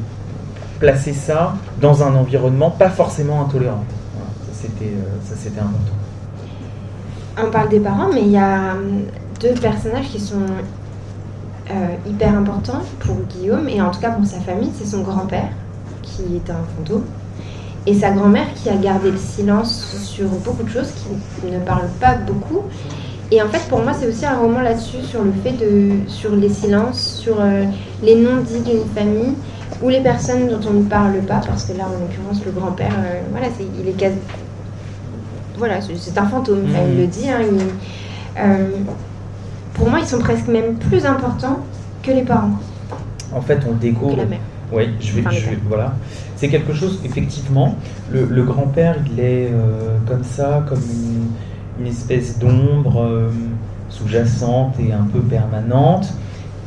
placer 0.79 1.12
ça 1.12 1.55
dans 1.81 2.03
un 2.03 2.15
environnement 2.15 2.71
pas 2.71 2.91
forcément 2.91 3.43
intolérant. 3.43 3.85
ça 4.53 4.69
c'était 5.35 5.61
important. 5.61 5.99
On 7.41 7.50
parle 7.50 7.69
des 7.69 7.81
parents, 7.81 8.09
mais 8.12 8.23
il 8.23 8.31
y 8.31 8.38
a 8.38 8.73
hum, 8.73 9.03
deux 9.41 9.55
personnages 9.55 10.09
qui 10.09 10.21
sont 10.21 10.47
euh, 11.70 12.08
hyper 12.08 12.34
importants 12.37 12.82
pour 13.00 13.16
Guillaume, 13.28 13.68
et 13.68 13.80
en 13.80 13.90
tout 13.90 14.00
cas 14.00 14.10
pour 14.10 14.26
sa 14.26 14.40
famille. 14.40 14.70
C'est 14.78 14.87
son 14.87 15.02
grand-père, 15.02 15.48
qui 16.02 16.22
est 16.37 16.50
un 16.50 16.60
fantôme, 16.76 17.04
et 17.87 17.94
sa 17.94 18.10
grand-mère 18.10 18.46
qui 18.54 18.68
a 18.68 18.76
gardé 18.76 19.10
le 19.10 19.18
silence 19.18 19.96
sur 20.04 20.28
beaucoup 20.28 20.62
de 20.62 20.70
choses, 20.70 20.90
qui 21.42 21.50
ne 21.50 21.58
parle 21.58 21.88
pas 22.00 22.14
beaucoup. 22.14 22.62
Et 23.30 23.42
en 23.42 23.48
fait, 23.48 23.68
pour 23.68 23.80
moi, 23.82 23.92
c'est 23.92 24.06
aussi 24.06 24.25
un 24.25 24.38
roman 24.38 24.60
là-dessus, 24.60 25.02
sur 25.04 25.22
le 25.22 25.32
fait 25.44 25.52
de. 25.52 26.08
sur 26.08 26.34
les 26.34 26.48
silences, 26.48 27.20
sur 27.22 27.40
euh, 27.40 27.64
les 28.02 28.14
non-dits 28.14 28.60
d'une 28.60 28.84
famille, 28.94 29.34
ou 29.82 29.90
les 29.90 30.00
personnes 30.00 30.48
dont 30.48 30.60
on 30.68 30.72
ne 30.72 30.84
parle 30.84 31.18
pas, 31.26 31.40
parce 31.46 31.64
que 31.64 31.76
là, 31.76 31.84
en 31.84 32.00
l'occurrence, 32.00 32.44
le 32.44 32.52
grand-père, 32.52 32.94
euh, 32.98 33.20
voilà, 33.30 33.48
il 33.80 33.88
est 33.88 33.92
quasi 33.92 34.16
voilà, 35.58 35.80
c'est 35.80 36.16
un 36.16 36.26
fantôme, 36.26 36.66
il 36.88 37.00
le 37.00 37.06
dit. 37.08 37.28
Hein, 37.28 37.40
pour 39.78 39.88
moi, 39.88 40.00
ils 40.00 40.06
sont 40.06 40.18
presque 40.18 40.49
même 40.49 40.75
plus 40.75 41.06
importants 41.06 41.61
que 42.02 42.11
les 42.11 42.23
parents. 42.23 42.58
En 43.32 43.40
fait, 43.40 43.61
on 43.68 43.75
découvre. 43.75 44.16
la 44.16 44.26
mère. 44.26 44.40
Oui, 44.73 44.90
je 45.00 45.12
vais, 45.14 45.23
voilà. 45.66 45.94
C'est 46.37 46.49
quelque 46.49 46.75
chose, 46.75 47.00
effectivement. 47.04 47.76
Le, 48.12 48.42
grand-père, 48.42 48.97
il 49.11 49.18
est 49.18 49.49
euh, 49.50 49.97
comme 50.06 50.25
ça, 50.25 50.64
comme 50.68 50.82
une, 51.78 51.87
espèce 51.87 52.38
d'ombre 52.38 53.02
euh, 53.02 53.30
sous-jacente 53.88 54.75
et 54.80 54.92
un 54.92 55.04
peu 55.04 55.20
permanente. 55.20 56.12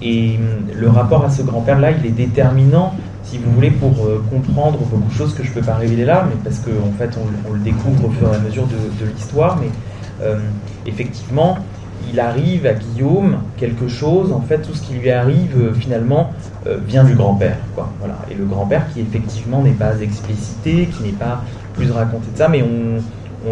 Et 0.01 0.39
le 0.75 0.89
rapport 0.89 1.23
à 1.23 1.29
ce 1.29 1.43
grand-père-là, 1.43 1.91
il 1.91 2.05
est 2.07 2.15
déterminant 2.15 2.93
si 3.31 3.37
vous 3.37 3.51
voulez, 3.51 3.71
pour 3.71 4.05
euh, 4.05 4.21
comprendre 4.29 4.77
beaucoup 4.79 5.09
de 5.09 5.13
choses 5.13 5.33
que 5.33 5.41
je 5.41 5.49
ne 5.49 5.53
peux 5.53 5.61
pas 5.61 5.75
révéler 5.75 6.03
là, 6.03 6.27
mais 6.27 6.35
parce 6.43 6.59
qu'en 6.59 6.89
en 6.89 6.91
fait, 6.97 7.17
on, 7.47 7.53
le 7.53 7.59
découvre 7.59 8.07
au 8.07 8.11
fur 8.11 8.31
et 8.33 8.35
à 8.35 8.39
mesure 8.39 8.67
de, 8.67 9.05
l'histoire. 9.05 9.57
Mais 9.57 9.69
euh, 10.21 10.39
effectivement, 10.85 11.57
il 12.11 12.19
arrive 12.19 12.65
à 12.65 12.73
Guillaume 12.73 13.37
quelque 13.57 13.87
chose, 13.87 14.31
en 14.31 14.41
fait, 14.41 14.59
tout 14.59 14.73
ce 14.73 14.81
qui 14.81 14.93
lui 14.93 15.11
arrive, 15.11 15.55
euh, 15.57 15.73
finalement, 15.73 16.31
vient 16.85 17.03
du 17.03 17.15
grand-père. 17.15 17.57
Voilà. 17.75 18.19
Et 18.29 18.35
le 18.35 18.45
grand-père 18.45 18.85
qui, 18.93 19.01
effectivement, 19.01 19.63
n'est 19.63 19.71
pas 19.71 19.99
explicité, 19.99 20.87
qui 20.87 21.03
n'est 21.03 21.17
pas 21.17 21.41
plus 21.73 21.91
raconté 21.91 22.27
de 22.33 22.37
ça, 22.37 22.47
mais 22.47 22.63
on, 22.63 23.01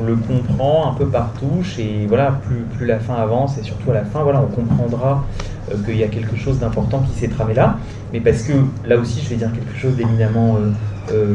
le 0.06 0.16
comprend 0.16 0.92
un 0.92 0.94
peu 0.94 1.08
par 1.08 1.34
touche 1.34 1.80
et 1.80 2.06
voilà, 2.08 2.40
plus, 2.78 2.86
la 2.86 3.00
fin 3.00 3.16
avance 3.16 3.58
et 3.58 3.64
surtout 3.64 3.90
à 3.90 3.96
la 3.96 4.06
fin, 4.06 4.22
voilà, 4.22 4.40
on 4.40 4.46
comprendra 4.46 5.26
euh, 5.72 5.76
qu'il 5.84 5.98
y 5.98 6.04
a 6.04 6.08
quelque 6.08 6.36
chose 6.36 6.60
d'important 6.60 7.00
qui 7.00 7.20
s'est 7.20 7.28
tramé 7.28 7.56
là, 7.56 7.78
mais 8.14 8.20
parce 8.20 8.44
que 8.44 8.54
là 8.86 8.98
aussi, 8.98 9.22
je 9.24 9.30
vais 9.30 9.36
dire 9.36 9.52
quelque 9.52 9.76
chose 9.80 9.96
d'éminemment, 9.96 10.58
euh, 10.58 10.72
euh, 11.12 11.34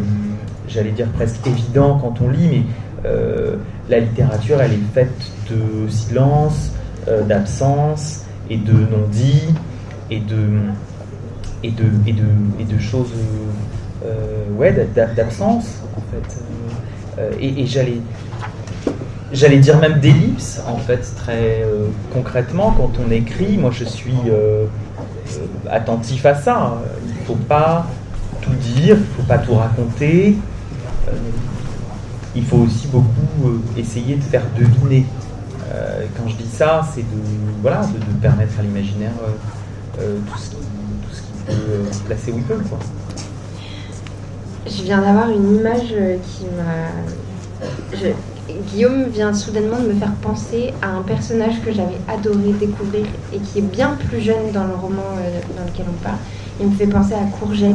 j'allais 0.69 0.93
dire 0.93 1.09
presque 1.09 1.45
évident 1.47 1.99
quand 2.01 2.25
on 2.25 2.29
lit, 2.29 2.49
mais 2.49 2.63
la 3.91 4.01
littérature, 4.01 4.63
elle 4.63 4.73
est 4.73 4.95
faite 4.95 5.31
de 5.51 5.91
silence, 5.91 6.73
d'absence 7.29 8.25
et 8.51 8.57
de 8.57 8.73
non-dit 8.73 9.55
et 10.11 10.21
de, 10.21 10.49
et, 11.63 11.71
de, 11.71 11.85
et, 12.07 12.13
de, 12.13 12.25
et 12.61 12.65
de 12.65 12.79
choses, 12.79 13.13
ouais, 14.57 14.73
d'absence 15.17 15.67
en 15.97 16.03
fait. 16.11 17.39
et, 17.41 17.63
et 17.63 17.67
j'allais 17.67 18.01
j'allais 19.35 19.59
dire 19.59 19.79
même 19.79 20.01
d'ellipse, 20.01 20.61
en 20.67 20.79
fait, 20.79 21.01
très 21.17 21.63
euh, 21.63 21.89
concrètement, 22.13 22.75
quand 22.77 22.93
on 23.07 23.11
écrit, 23.11 23.59
moi 23.59 23.71
je 23.73 23.85
suis 23.85 24.15
euh, 24.29 24.67
euh, 24.67 25.47
attentif 25.71 26.25
à 26.25 26.35
ça. 26.35 26.81
Il 27.07 27.21
ne 27.21 27.27
faut 27.27 27.45
pas 27.49 27.87
tout 28.41 28.55
dire, 28.55 28.97
il 28.97 29.01
ne 29.01 29.17
faut 29.17 29.23
pas 29.29 29.39
tout 29.39 29.55
raconter. 29.55 30.37
il 32.37 32.45
faut 32.45 32.59
aussi 32.59 32.87
beaucoup 32.89 33.61
essayer 33.77 34.17
de 34.17 34.23
faire 34.23 34.45
deviner. 34.59 35.05
Quand 36.17 36.29
je 36.29 36.37
dis 36.37 36.49
ça, 36.49 36.87
c'est 36.95 37.03
de, 37.03 37.23
voilà, 37.63 37.83
de, 37.83 38.21
permettre 38.21 38.59
à 38.59 38.63
l'imaginaire 38.63 39.13
tout, 39.97 40.39
ce 40.39 40.51
qui, 40.51 41.47
peut 41.47 41.93
se 41.93 42.01
placer 42.01 42.33
où 42.33 42.39
il 42.39 42.45
peut. 42.45 42.59
Je 44.67 44.83
viens 44.83 45.01
d'avoir 45.01 45.31
une 45.31 45.57
image 45.57 45.95
qui 46.23 46.45
m'a 46.57 46.91
Guillaume 48.49 49.05
vient 49.05 49.33
soudainement 49.33 49.79
de 49.79 49.89
me 49.89 49.95
faire 49.95 50.13
penser 50.17 50.73
à 50.83 50.89
un 50.89 51.03
personnage 51.03 51.63
que 51.65 51.73
j'avais 51.73 51.99
adoré 52.09 52.53
découvrir 52.61 53.07
et 53.33 53.39
qui 53.39 53.59
est 53.59 53.63
bien 53.63 53.97
plus 54.09 54.21
jeune 54.21 54.53
dans 54.53 54.65
le 54.65 54.75
roman 54.75 55.03
euh, 55.19 55.41
dans 55.57 55.65
lequel 55.65 55.87
on 55.89 56.03
parle. 56.03 56.19
Il 56.61 56.69
me 56.69 56.75
fait 56.75 56.87
penser 56.87 57.15
à 57.15 57.25
Courgette, 57.39 57.75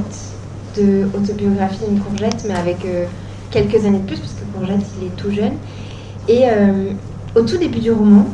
de 0.77 1.07
Autobiographie 1.15 1.79
d'une 1.89 1.99
courgette, 1.99 2.45
mais 2.47 2.53
avec 2.53 2.85
euh, 2.85 3.05
quelques 3.49 3.83
années 3.85 3.99
de 3.99 4.05
plus, 4.05 4.19
parce 4.19 4.33
que 4.33 4.57
Courgette, 4.57 4.85
il 5.01 5.07
est 5.07 5.15
tout 5.15 5.31
jeune. 5.31 5.53
Et 6.27 6.43
euh, 6.45 6.91
au 7.35 7.41
tout 7.41 7.57
début 7.57 7.79
du 7.79 7.91
roman, 7.91 8.25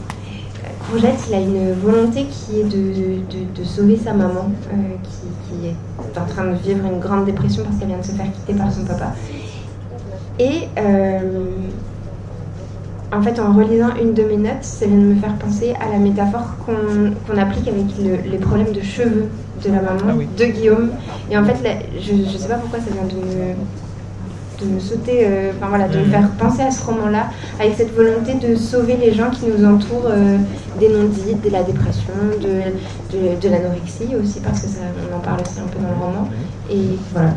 Courgette, 0.90 1.20
il 1.30 1.34
a 1.34 1.40
une 1.40 1.74
volonté 1.74 2.25
qui 2.25 2.60
est 2.60 2.64
de, 2.64 3.64
sauver 3.64 3.98
sa 3.98 4.14
maman, 4.14 4.52
qui, 5.04 5.60
qui, 5.60 5.68
est 5.68 6.20
en 6.20 6.25
train 6.25 6.46
de 6.46 6.56
vivre 6.58 6.86
une 6.86 7.00
grande 7.00 7.25
dépression 7.25 7.64
parce 7.64 7.78
qu'elle 7.78 7.88
vient 7.88 7.98
de 7.98 8.06
se 8.06 8.12
faire 8.12 8.32
quitter 8.32 8.54
par 8.54 8.72
son 8.72 8.86
papa. 8.86 9.14
Et 10.40 10.68
en 13.12 13.22
fait, 13.22 13.40
en 13.40 13.54
relisant 13.54 13.96
une 14.02 14.14
de 14.14 14.24
mes 14.24 14.38
notes, 14.38 14.64
ça 14.64 14.86
vient 14.86 14.98
de 14.98 15.04
me 15.04 15.16
faire 15.16 15.36
penser 15.36 15.74
à 15.80 15.92
la 15.92 15.98
métaphore 15.98 16.56
qu'on 16.66 17.38
applique 17.38 17.68
avec 17.68 17.86
les 18.30 18.38
problèmes 18.38 18.74
de 18.74 18.82
cheveux 18.82 19.30
de 19.64 19.72
la 19.72 19.82
maman 19.82 20.00
ah 20.10 20.38
de 20.38 20.46
Guillaume. 20.46 20.90
Et 21.32 21.38
en 21.38 21.46
fait, 21.46 21.58
je 22.00 22.14
ne 22.14 22.25
sais 22.25 22.48
pas 22.48 22.56
pourquoi 22.56 22.80
ça 22.80 22.92
vient 22.92 23.04
de 23.04 23.16
me, 23.16 23.56
de 24.59 24.65
me 24.65 24.79
sauter, 24.79 25.25
euh, 25.25 25.51
enfin 25.55 25.67
voilà, 25.69 25.88
de 25.88 25.97
me 25.97 26.05
mm. 26.05 26.12
faire 26.12 26.29
penser 26.38 26.62
à 26.62 26.71
ce 26.71 26.85
roman-là, 26.85 27.27
avec 27.59 27.75
cette 27.75 27.93
volonté 27.95 28.35
de 28.35 28.55
sauver 28.55 28.97
les 28.97 29.13
gens 29.13 29.29
qui 29.29 29.45
nous 29.47 29.65
entourent 29.65 30.07
euh, 30.07 30.38
des 30.79 30.89
non-dits, 30.89 31.35
de 31.43 31.50
la 31.50 31.63
dépression, 31.63 32.13
de, 32.41 33.17
de, 33.17 33.50
l'anorexie 33.50 34.15
aussi, 34.21 34.39
parce 34.39 34.62
que 34.62 34.67
ça, 34.67 34.81
on 35.12 35.15
en 35.15 35.19
parle 35.19 35.41
aussi 35.41 35.59
un 35.59 35.67
peu 35.67 35.79
dans 35.79 35.89
le 35.89 35.95
roman. 35.95 36.29
Et 36.69 36.97
voilà, 37.13 37.33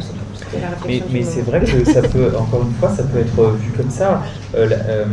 c'est 0.51 0.61
la 0.61 0.71
réflexion. 0.71 1.07
Mais, 1.13 1.19
mais 1.19 1.25
c'est 1.25 1.43
vrai 1.43 1.61
que 1.61 1.85
ça 1.85 2.03
peut, 2.03 2.31
encore 2.39 2.63
une 2.63 2.75
fois, 2.75 2.91
ça 2.91 3.03
peut 3.03 3.19
être 3.19 3.51
vu 3.53 3.73
comme 3.73 3.91
ça. 3.91 4.23
Euh, 4.55 5.05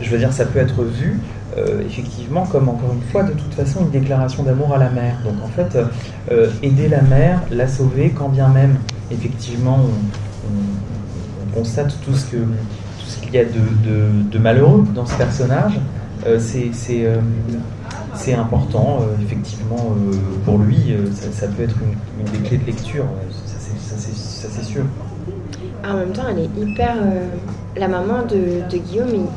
je 0.00 0.10
veux 0.10 0.18
dire, 0.18 0.32
ça 0.32 0.44
peut 0.44 0.58
être 0.58 0.82
vu 0.84 1.18
euh, 1.56 1.80
effectivement 1.80 2.44
comme 2.46 2.68
encore 2.68 2.92
une 2.92 3.02
fois 3.10 3.22
de 3.22 3.32
toute 3.32 3.54
façon 3.54 3.80
une 3.80 3.90
déclaration 3.90 4.42
d'amour 4.42 4.74
à 4.74 4.78
la 4.78 4.90
mère. 4.90 5.16
Donc 5.24 5.34
en 5.42 5.48
fait, 5.48 5.78
euh, 6.30 6.50
aider 6.62 6.88
la 6.88 7.02
mère, 7.02 7.40
la 7.50 7.66
sauver, 7.66 8.10
quand 8.10 8.28
bien 8.28 8.48
même 8.48 8.76
effectivement 9.10 9.78
on, 9.80 10.27
constate 11.54 11.94
tout 12.04 12.14
ce 12.14 12.26
que 12.26 12.36
tout 12.36 13.06
ce 13.06 13.18
qu'il 13.20 13.34
y 13.34 13.38
a 13.38 13.44
de, 13.44 14.38
malheureux 14.38 14.84
dans 14.94 15.06
ce 15.06 15.14
personnage, 15.16 15.78
euh, 16.26 16.38
c'est 18.14 18.34
important 18.34 19.00
effectivement 19.22 19.94
pour 20.44 20.58
lui. 20.58 20.94
Ça, 21.32 21.46
peut 21.48 21.62
être 21.62 21.76
une, 21.82 22.24
des 22.32 22.46
clés 22.46 22.58
de 22.58 22.66
lecture, 22.66 23.04
ça 23.30 24.48
c'est 24.50 24.64
sûr. 24.64 24.84
En 25.88 25.96
même 25.98 26.12
temps, 26.12 26.24
elle 26.30 26.40
est 26.40 26.70
hyper. 26.70 26.96
la 27.76 27.88
maman 27.88 28.22
de, 28.22 28.68
de 28.70 28.78
Guillaume, 28.78 29.28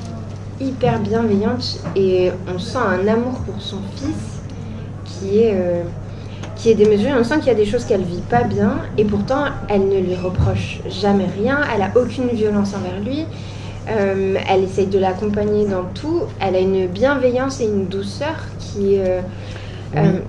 hyper 0.62 1.00
bienveillante 1.00 1.80
et 1.96 2.32
on 2.54 2.60
sent 2.60 2.78
un 2.78 3.08
amour 3.08 3.40
pour 3.46 3.62
son 3.62 3.80
fils 3.96 4.42
qui 5.06 5.40
est, 5.40 5.54
euh, 5.56 5.84
qui 6.62 6.70
est 6.70 6.76
démesuré. 6.76 7.12
On 7.14 7.24
sent 7.24 7.40
qu'il 7.40 7.48
y 7.48 7.52
a 7.52 7.56
des 7.56 7.66
choses 7.66 7.86
qu'elle 7.86 8.04
vit 8.04 8.22
pas 8.30 8.44
bien 8.44 8.78
et 8.98 9.04
pourtant 9.04 9.46
elle 9.68 9.88
ne 9.88 10.00
lui 10.00 10.16
reproche 10.16 10.80
jamais 10.88 11.26
rien. 11.26 11.60
Elle 11.74 11.82
a 11.82 11.92
aucune 11.96 12.28
violence 12.28 12.74
envers 12.76 13.00
lui. 13.04 13.26
Euh, 13.90 14.36
elle 14.48 14.64
essaye 14.64 14.86
de 14.86 15.00
l'accompagner 15.00 15.66
dans 15.66 15.86
tout. 15.96 16.22
Elle 16.40 16.56
a 16.56 16.60
une 16.60 16.86
bienveillance 16.86 17.62
et 17.62 17.66
une 17.66 17.88
douceur 17.88 18.36
qui 18.60 18.96
est 18.96 19.24
euh, 19.98 20.20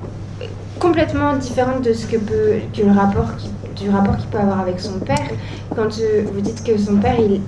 complètement 0.81 1.37
différente 1.37 1.85
de 1.85 1.93
ce 1.93 2.07
que 2.07 2.17
peut 2.17 2.61
que 2.75 2.83
le 2.83 2.93
rapport 2.93 3.37
qui 3.37 3.51
du 3.83 3.91
rapport 3.91 4.17
qu'il 4.17 4.29
peut 4.29 4.39
avoir 4.39 4.61
avec 4.61 4.81
son 4.81 4.99
père. 5.01 5.31
Quand 5.75 5.99
euh, 5.99 6.25
vous 6.33 6.41
dites 6.41 6.63
que 6.65 6.77
son 6.79 6.97
père, 6.97 7.17
il, 7.19 7.41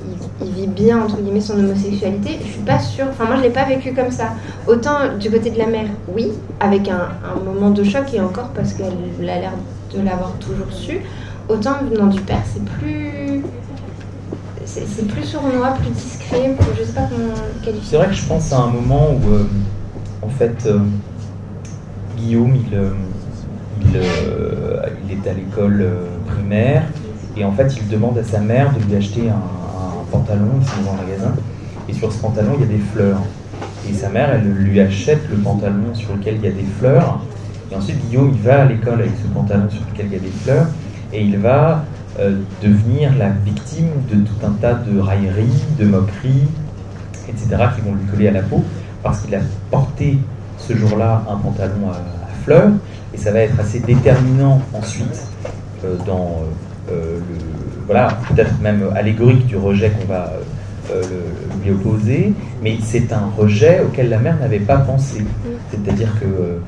vit 0.43 0.67
bien, 0.67 1.03
entre 1.03 1.21
guillemets, 1.21 1.41
son 1.41 1.59
homosexualité, 1.59 2.39
je 2.45 2.53
suis 2.53 2.63
pas 2.63 2.79
sûre. 2.79 3.07
Enfin, 3.11 3.25
moi, 3.27 3.37
je 3.37 3.43
l'ai 3.43 3.51
pas 3.51 3.65
vécu 3.65 3.93
comme 3.93 4.11
ça. 4.11 4.31
Autant 4.67 5.17
du 5.19 5.31
côté 5.31 5.51
de 5.51 5.59
la 5.59 5.67
mère, 5.67 5.87
oui, 6.15 6.33
avec 6.61 6.89
un, 6.89 7.09
moment 7.45 7.71
de 7.71 7.85
choc, 7.85 8.13
et 8.13 8.21
encore 8.21 8.49
parce 8.49 8.73
qu'elle 8.73 9.29
a 9.29 9.39
l'air 9.39 9.53
de 9.95 10.03
l'avoir 10.03 10.33
toujours 10.39 10.73
su. 10.73 11.01
Autant 11.49 11.75
venant 11.89 12.07
du 12.07 12.21
père, 12.21 12.43
c'est 12.53 12.65
plus. 12.65 13.43
C'est 14.67 15.07
plus 15.07 15.23
sournois, 15.23 15.75
plus 15.79 15.91
discret, 15.91 16.57
je 16.77 16.85
sais 16.85 16.93
pas 16.93 17.03
comment 17.03 17.35
qualifier. 17.63 17.91
C'est 17.91 17.97
vrai 17.97 18.09
que 18.09 18.15
je 18.15 18.27
pense 18.27 18.53
à 18.53 18.61
un 18.61 18.69
moment 18.69 19.11
où, 19.13 19.35
euh, 19.35 19.47
en 20.21 20.29
fait, 20.29 20.67
euh, 20.67 20.79
Guillaume, 22.17 22.57
il, 22.57 22.77
il, 23.83 24.01
il, 25.11 25.13
est 25.13 25.31
à 25.31 25.35
l'école 25.35 25.87
primaire 26.27 26.85
Et 27.37 27.45
en 27.45 27.53
fait, 27.53 27.77
il 27.77 27.89
demande 27.89 28.19
à 28.19 28.25
sa 28.25 28.41
mère 28.41 28.73
de 28.73 28.83
lui 28.83 28.97
acheter 28.97 29.29
un 29.29 29.64
pantalon, 30.15 30.51
dans 30.85 30.93
un 30.93 30.97
magasin, 30.97 31.35
et 31.89 31.93
sur 31.93 32.13
ce 32.13 32.19
pantalon, 32.19 32.53
il 32.57 32.61
y 32.61 32.65
a 32.65 32.79
des 32.79 32.83
fleurs. 32.93 33.21
Et 33.89 33.93
sa 33.93 34.09
mère, 34.09 34.31
elle 34.31 34.49
lui 34.49 34.81
achète 34.81 35.29
le 35.31 35.37
pantalon 35.37 35.95
sur 35.95 36.15
lequel 36.17 36.37
il 36.37 36.45
y 36.45 36.49
a 36.49 36.53
des 36.53 36.67
fleurs. 36.79 37.21
Et 37.71 37.77
ensuite, 37.77 37.99
Guillaume, 38.07 38.33
il 38.35 38.41
va 38.41 38.63
à 38.63 38.65
l'école 38.65 39.01
avec 39.01 39.13
ce 39.23 39.29
pantalon 39.29 39.69
sur 39.69 39.83
lequel 39.91 40.07
il 40.07 40.13
y 40.13 40.17
a 40.17 40.21
des 40.21 40.35
fleurs, 40.43 40.67
et 41.13 41.23
il 41.23 41.39
va 41.39 41.85
euh, 42.21 42.39
devenir 42.63 43.17
la 43.19 43.31
victime 43.31 43.91
de 44.11 44.17
tout 44.17 44.47
un 44.47 44.53
tas 44.53 44.75
de 44.75 44.99
railleries, 44.99 45.65
de 45.79 45.85
moqueries, 45.85 46.49
etc., 47.29 47.49
qui 47.75 47.81
vont 47.83 47.95
lui 47.95 48.07
coller 48.11 48.29
à 48.29 48.33
la 48.33 48.43
peau, 48.43 48.63
parce 49.03 49.21
qu'il 49.21 49.35
a 49.35 49.41
porté 49.71 50.19
ce 50.59 50.75
jour-là 50.75 51.25
un 51.29 51.37
pantalon 51.37 51.91
à, 51.91 51.97
fleurs, 52.45 52.71
et 53.13 53.19
ça 53.19 53.33
va 53.33 53.41
être 53.41 53.59
assez 53.59 53.81
déterminant 53.81 54.61
ensuite 54.75 55.29
euh, 55.85 55.97
dans 56.07 56.43
euh, 56.91 57.19
le, 57.19 57.54
voilà, 57.87 58.19
peut-être 58.29 58.61
même 58.61 58.91
allégorique 58.95 59.47
du 59.47 59.57
rejet 59.57 59.91
qu'on 59.91 60.07
va 60.07 60.33
lui 61.65 61.71
opposer, 61.71 62.35
mais 62.63 62.77
c'est 62.83 63.11
un 63.13 63.31
rejet 63.39 63.81
auquel 63.81 64.11
la 64.11 64.19
mère 64.19 64.39
n'avait 64.39 64.59
pas 64.59 64.77
pensé. 64.77 65.25
C'est-à-dire 65.71 66.13
que 66.21 66.61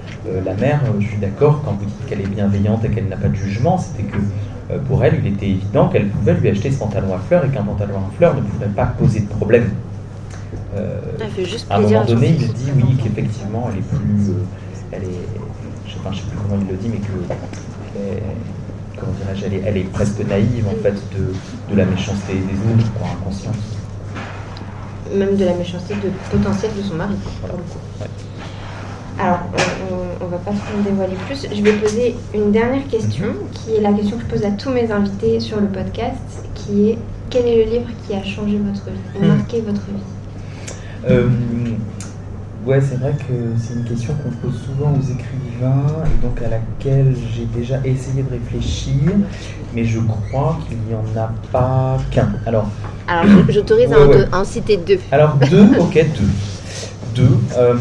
la 0.45 0.55
mère, 0.55 0.81
je 0.99 1.07
suis 1.07 1.19
d'accord, 1.19 1.63
quand 1.65 1.73
vous 1.73 1.85
dites 1.85 2.07
qu'elle 2.09 2.21
est 2.23 2.29
bienveillante 2.29 2.85
et 2.85 2.89
qu'elle 2.89 3.09
n'a 3.09 3.17
pas 3.17 3.29
de 3.29 3.35
jugement, 3.35 3.77
c'était 3.77 4.05
que 4.05 4.19
euh, 4.71 4.79
pour 4.89 5.05
elle, 5.05 5.21
il 5.25 5.33
était 5.33 5.47
évident 5.47 5.89
qu'elle 5.89 6.09
pouvait 6.09 6.35
lui 6.35 6.51
acheter 6.51 6.71
ce 6.71 6.79
pantalon 6.79 7.15
à 7.15 7.19
fleurs 7.19 7.45
et 7.45 7.49
qu'un 7.49 7.63
pantalon 7.63 7.95
à 7.97 8.17
fleurs 8.17 8.35
ne 8.35 8.41
pouvait 8.41 8.67
pas 8.67 8.87
poser 8.87 9.21
de 9.21 9.29
problème. 9.29 9.71
Euh, 10.77 11.01
fait 11.35 11.45
juste 11.45 11.67
à 11.71 11.77
un 11.77 11.81
moment 11.81 12.05
donné, 12.05 12.37
il 12.39 12.53
dit 12.53 12.71
oui 12.75 12.97
qu'effectivement, 13.03 13.69
elle 13.71 13.79
est 13.79 13.89
plus, 13.89 14.31
euh, 14.31 14.43
elle 14.93 15.05
est, 15.05 15.27
je 15.87 15.93
sais, 15.93 15.99
sais 15.99 16.27
plus 16.29 16.39
comment 16.43 16.61
il 16.61 16.69
le 16.69 16.77
dit, 16.77 16.89
mais 16.89 16.99
que 16.99 17.13
comment 18.99 19.13
elle 19.45 19.55
est, 19.55 19.63
elle 19.65 19.77
est, 19.77 19.93
presque 19.93 20.21
naïve 20.27 20.67
en 20.69 20.83
fait 20.83 20.95
de, 21.17 21.73
de 21.73 21.77
la 21.77 21.85
méchanceté 21.85 22.35
des 22.35 22.73
autres, 22.73 22.93
quoi, 22.99 23.09
inconsciente. 23.09 23.57
Même 25.15 25.37
de 25.37 25.45
la 25.45 25.55
méchanceté 25.55 25.95
de 25.95 26.11
potentiel 26.31 26.73
de 26.77 26.83
son 26.83 26.95
mari. 26.95 27.15
Alors, 29.19 29.39
on 30.21 30.25
ne 30.25 30.31
va 30.31 30.39
pas 30.39 30.51
trop 30.51 30.83
dévoiler 30.85 31.15
plus. 31.27 31.47
Je 31.51 31.63
vais 31.63 31.73
poser 31.73 32.17
une 32.35 32.53
dernière 32.53 32.87
question, 32.89 33.29
qui 33.53 33.77
est 33.77 33.81
la 33.81 33.93
question 33.93 34.17
que 34.19 34.25
je 34.25 34.29
pose 34.29 34.45
à 34.45 34.51
tous 34.51 34.71
mes 34.71 34.91
invités 34.91 35.41
sur 35.41 35.61
le 35.61 35.69
podcast, 35.69 36.45
qui 36.55 36.91
est 36.91 36.99
quel 37.31 37.47
est 37.47 37.65
le 37.65 37.71
livre 37.71 37.89
qui 38.07 38.15
a 38.15 38.23
changé 38.23 38.59
votre 38.59 38.85
vie, 38.87 39.21
hmm. 39.21 39.27
marqué 39.27 39.61
votre 39.61 39.81
vie? 39.81 41.09
Euh, 41.09 41.29
Ouais, 42.67 42.81
c'est 42.81 42.99
vrai 42.99 43.13
que 43.13 43.33
c'est 43.59 43.75
une 43.75 43.85
question 43.85 44.13
qu'on 44.15 44.31
pose 44.45 44.61
souvent 44.61 44.91
aux 44.91 45.01
écrivains, 45.01 46.03
et 46.05 46.27
donc 46.27 46.43
à 46.43 46.49
laquelle 46.49 47.15
j'ai 47.33 47.45
déjà 47.45 47.77
essayé 47.85 48.25
de 48.25 48.29
réfléchir, 48.31 49.13
mais 49.73 49.85
je 49.85 50.01
crois 50.01 50.59
qu'il 50.67 50.77
n'y 50.79 50.95
en 50.95 51.21
a 51.21 51.31
pas 51.53 51.97
qu'un. 52.11 52.29
Alors, 52.45 52.69
Alors 53.07 53.25
j'autorise 53.49 53.93
à, 53.93 54.37
en 54.37 54.45
citer 54.45 54.79
deux. 54.79 54.99
Alors 55.13 55.37
deux, 55.49 55.65
ok, 55.79 55.95
deux. 55.95 57.23
Deux. 57.23 57.39
Euh, 57.57 57.77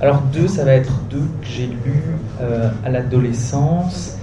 alors 0.00 0.22
deux, 0.32 0.48
ça 0.48 0.64
va 0.64 0.72
être 0.72 0.92
deux 1.10 1.28
que 1.42 1.46
j'ai 1.46 1.66
lus 1.66 2.16
euh, 2.40 2.70
à 2.86 2.88
l'adolescence 2.88 4.16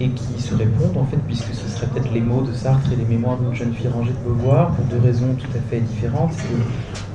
et 0.00 0.10
qui 0.10 0.40
se 0.40 0.54
répondent 0.54 0.96
en 0.96 1.04
fait, 1.06 1.18
puisque 1.26 1.52
ce 1.52 1.68
serait 1.68 1.88
peut-être 1.88 2.12
les 2.14 2.20
mots 2.20 2.42
de 2.42 2.52
Sartre 2.52 2.92
et 2.92 2.96
les 2.96 3.04
mémoires 3.04 3.38
d'une 3.38 3.56
jeune 3.56 3.74
fille 3.74 3.88
rangée 3.88 4.12
de 4.12 4.28
Beauvoir, 4.28 4.70
pour 4.70 4.84
deux 4.84 5.04
raisons 5.04 5.34
tout 5.36 5.50
à 5.52 5.60
fait 5.68 5.80
différentes. 5.80 6.30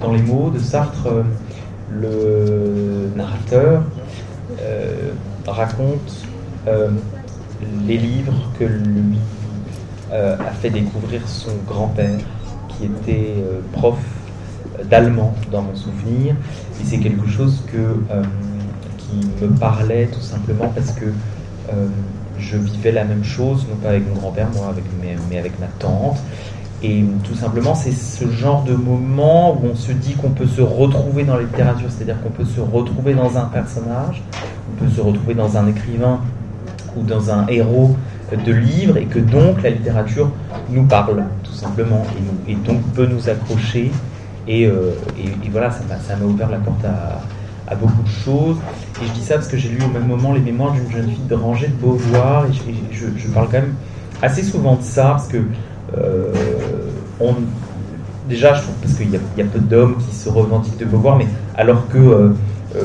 dans 0.01 0.11
les 0.11 0.21
mots 0.21 0.49
de 0.49 0.59
Sartre, 0.59 1.07
euh, 1.07 1.23
le 2.01 3.09
narrateur 3.15 3.83
euh, 4.61 5.11
raconte 5.47 6.25
les 7.87 7.97
livres 7.97 8.33
que 8.59 8.63
lui 8.63 9.19
a 10.11 10.51
fait 10.61 10.71
découvrir 10.71 11.27
son 11.27 11.51
grand-père, 11.67 12.19
qui 12.69 12.85
était 12.85 13.35
prof 13.71 13.97
d'allemand 14.83 15.33
dans 15.51 15.61
mon 15.61 15.75
souvenir. 15.75 16.35
Et 16.81 16.85
c'est 16.85 16.99
quelque 16.99 17.27
chose 17.27 17.61
euh, 17.73 18.23
qui 18.97 19.27
me 19.41 19.49
parlait 19.57 20.07
tout 20.07 20.21
simplement 20.21 20.69
parce 20.69 20.91
que 20.91 21.05
euh, 21.05 21.87
je 22.37 22.57
vivais 22.57 22.91
la 22.91 23.05
même 23.05 23.23
chose, 23.23 23.65
non 23.69 23.77
pas 23.77 23.89
avec 23.89 24.07
mon 24.07 24.15
grand-père, 24.15 24.49
moi, 24.55 24.67
avec, 24.69 24.83
mais, 25.01 25.37
avec 25.37 25.59
ma 25.59 25.67
tante. 25.79 26.17
Et 26.83 27.03
tout 27.23 27.35
simplement, 27.35 27.73
c'est 27.73 27.91
ce 27.91 28.29
genre 28.29 28.63
de 28.63 28.75
moment 28.75 29.53
où 29.53 29.67
on 29.71 29.75
se 29.75 29.91
dit 29.91 30.13
qu'on 30.13 30.29
peut 30.29 30.45
se 30.45 30.61
retrouver 30.61 31.23
dans 31.23 31.35
la 31.35 31.43
littérature, 31.43 31.89
c'est-à-dire 31.89 32.21
qu'on 32.21 32.29
peut 32.29 32.45
se 32.45 32.59
retrouver 32.59 33.13
dans 33.13 33.37
un 33.37 33.45
personnage, 33.45 34.21
on 34.71 34.83
peut 34.83 34.91
se 34.91 35.01
retrouver 35.01 35.33
dans 35.33 35.57
un 35.57 35.67
écrivain 35.67 36.19
ou 36.95 37.03
dans 37.03 37.31
un 37.31 37.47
héros 37.47 37.95
de 38.45 38.51
livre, 38.51 38.97
et 38.97 39.05
que 39.05 39.19
donc 39.19 39.63
la 39.63 39.69
littérature 39.69 40.29
nous 40.69 40.83
parle, 40.83 41.23
tout 41.43 41.53
simplement, 41.53 42.05
et, 42.47 42.51
et 42.51 42.55
donc 42.55 42.81
peut 42.93 43.05
nous 43.05 43.29
accrocher 43.29 43.91
euh, 44.47 44.91
et, 45.17 45.49
voilà, 45.49 45.71
ça 45.71 46.15
m'a 46.15 46.25
ouvert 46.25 46.49
la 46.49 46.57
porte 46.57 46.85
à, 46.85 47.75
beaucoup 47.75 48.03
de 48.03 48.07
choses. 48.07 48.57
Et 49.01 49.07
je 49.07 49.11
dis 49.13 49.23
ça 49.23 49.35
parce 49.35 49.47
que 49.47 49.57
j'ai 49.57 49.69
lu 49.69 49.79
au 49.83 49.89
même 49.89 50.07
moment 50.07 50.33
les 50.33 50.39
mémoires 50.39 50.71
d'une 50.71 50.89
jeune 50.91 51.09
fille 51.09 51.27
de 51.27 51.35
Rangée 51.35 51.67
de 51.67 51.73
Beauvoir. 51.73 52.45
Et 52.45 52.51
je, 52.91 53.27
parle 53.29 53.47
quand 53.47 53.59
même 53.61 53.73
assez 54.21 54.43
souvent 54.43 54.75
de 54.75 54.83
ça 54.83 55.05
parce 55.11 55.27
que 55.27 55.37
on, 57.19 57.35
déjà, 58.27 58.53
je 58.53 58.61
trouve, 58.61 58.75
parce 58.75 58.93
qu'il 58.93 59.09
y, 59.11 59.41
a 59.41 59.45
peu 59.45 59.59
d'hommes 59.59 59.97
qui 59.97 60.15
se 60.15 60.29
revendiquent 60.29 60.77
de 60.77 60.85
Beauvoir, 60.85 61.17
mais 61.17 61.27
alors 61.55 61.87
que 61.87 61.97
euh, 61.97 62.29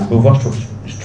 Beauvoir, 0.09 0.35
je 0.37 0.41
trouve, 0.41 0.57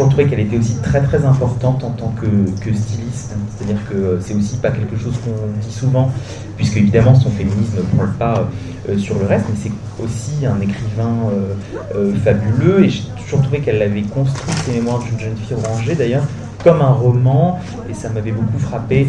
trouvé 0.09 0.25
qu'elle 0.25 0.41
était 0.41 0.57
aussi 0.57 0.77
très 0.81 1.01
très 1.01 1.25
importante 1.25 1.83
en 1.83 1.91
tant 1.91 2.13
que, 2.19 2.73
styliste. 2.73 3.35
C'est-à-dire 3.57 3.81
que 3.89 4.19
c'est 4.21 4.33
aussi 4.33 4.57
pas 4.57 4.71
quelque 4.71 4.97
chose 4.97 5.13
qu'on 5.23 5.59
dit 5.61 5.73
souvent, 5.73 6.11
puisque 6.57 6.77
évidemment 6.77 7.15
son 7.15 7.29
féminisme 7.29 7.77
ne 7.77 7.97
prend 7.97 8.07
pas 8.19 8.49
euh, 8.89 8.97
sur 8.97 9.17
le 9.17 9.25
reste, 9.25 9.45
mais 9.49 9.55
c'est 9.55 10.03
aussi 10.03 10.45
un 10.45 10.59
écrivain 10.59 11.29
euh, 11.31 11.53
euh, 11.95 12.13
fabuleux. 12.23 12.83
Et 12.83 12.89
j'ai 12.89 13.03
toujours 13.23 13.41
trouvé 13.41 13.59
qu'elle 13.59 13.81
avait 13.81 14.01
construit 14.01 14.53
ses 14.65 14.73
mémoires 14.73 14.99
d'une 14.99 15.19
jeune 15.19 15.35
fille 15.37 15.57
rangée 15.65 15.95
d'ailleurs 15.95 16.23
comme 16.63 16.81
un 16.81 16.91
roman, 16.91 17.59
et 17.89 17.93
ça 17.93 18.09
m'avait 18.09 18.31
beaucoup 18.31 18.57
frappé 18.57 19.07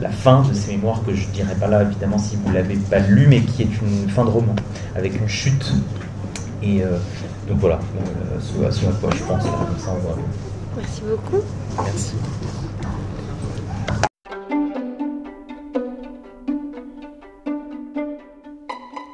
la 0.00 0.10
fin 0.10 0.42
de 0.42 0.52
ces 0.52 0.72
mémoires 0.72 1.02
que 1.04 1.14
je 1.14 1.26
dirais 1.28 1.54
pas 1.54 1.68
là 1.68 1.82
évidemment 1.82 2.18
si 2.18 2.36
vous 2.36 2.52
l'avez 2.52 2.76
pas 2.76 2.98
lu, 2.98 3.26
mais 3.28 3.40
qui 3.40 3.62
est 3.62 3.80
une 3.82 4.08
fin 4.08 4.24
de 4.24 4.30
roman 4.30 4.54
avec 4.96 5.18
une 5.18 5.28
chute. 5.28 5.72
Et 6.62 6.82
donc 7.48 7.58
voilà, 7.58 7.78
euh, 7.78 8.40
ce, 8.40 8.86
à 8.86 8.92
quoi 8.92 9.10
je 9.14 9.22
pense, 9.24 9.42
comme 9.42 9.78
ça 9.78 9.90
on 9.94 9.98
voit. 9.98 10.16
Merci 10.76 11.02
beaucoup. 11.02 11.44
Merci. 11.76 12.14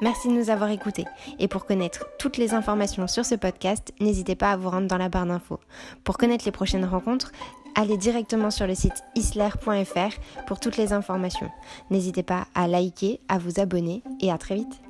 Merci 0.00 0.28
de 0.28 0.32
nous 0.32 0.48
avoir 0.48 0.70
écoutés. 0.70 1.04
Et 1.38 1.48
pour 1.48 1.66
connaître 1.66 2.06
toutes 2.18 2.38
les 2.38 2.54
informations 2.54 3.06
sur 3.06 3.26
ce 3.26 3.34
podcast, 3.34 3.92
n'hésitez 4.00 4.34
pas 4.34 4.52
à 4.52 4.56
vous 4.56 4.70
rendre 4.70 4.86
dans 4.86 4.96
la 4.96 5.10
barre 5.10 5.26
d'infos. 5.26 5.60
Pour 6.04 6.16
connaître 6.16 6.46
les 6.46 6.52
prochaines 6.52 6.86
rencontres, 6.86 7.32
allez 7.74 7.96
directement 7.96 8.50
sur 8.50 8.66
le 8.66 8.74
site 8.74 9.02
isler.fr 9.14 10.44
pour 10.46 10.61
toutes 10.61 10.76
les 10.76 10.92
informations. 10.92 11.50
N'hésitez 11.90 12.22
pas 12.22 12.46
à 12.54 12.68
liker, 12.68 13.20
à 13.28 13.38
vous 13.38 13.61
abonner 13.61 14.02
et 14.20 14.30
à 14.30 14.38
très 14.38 14.56
vite. 14.56 14.80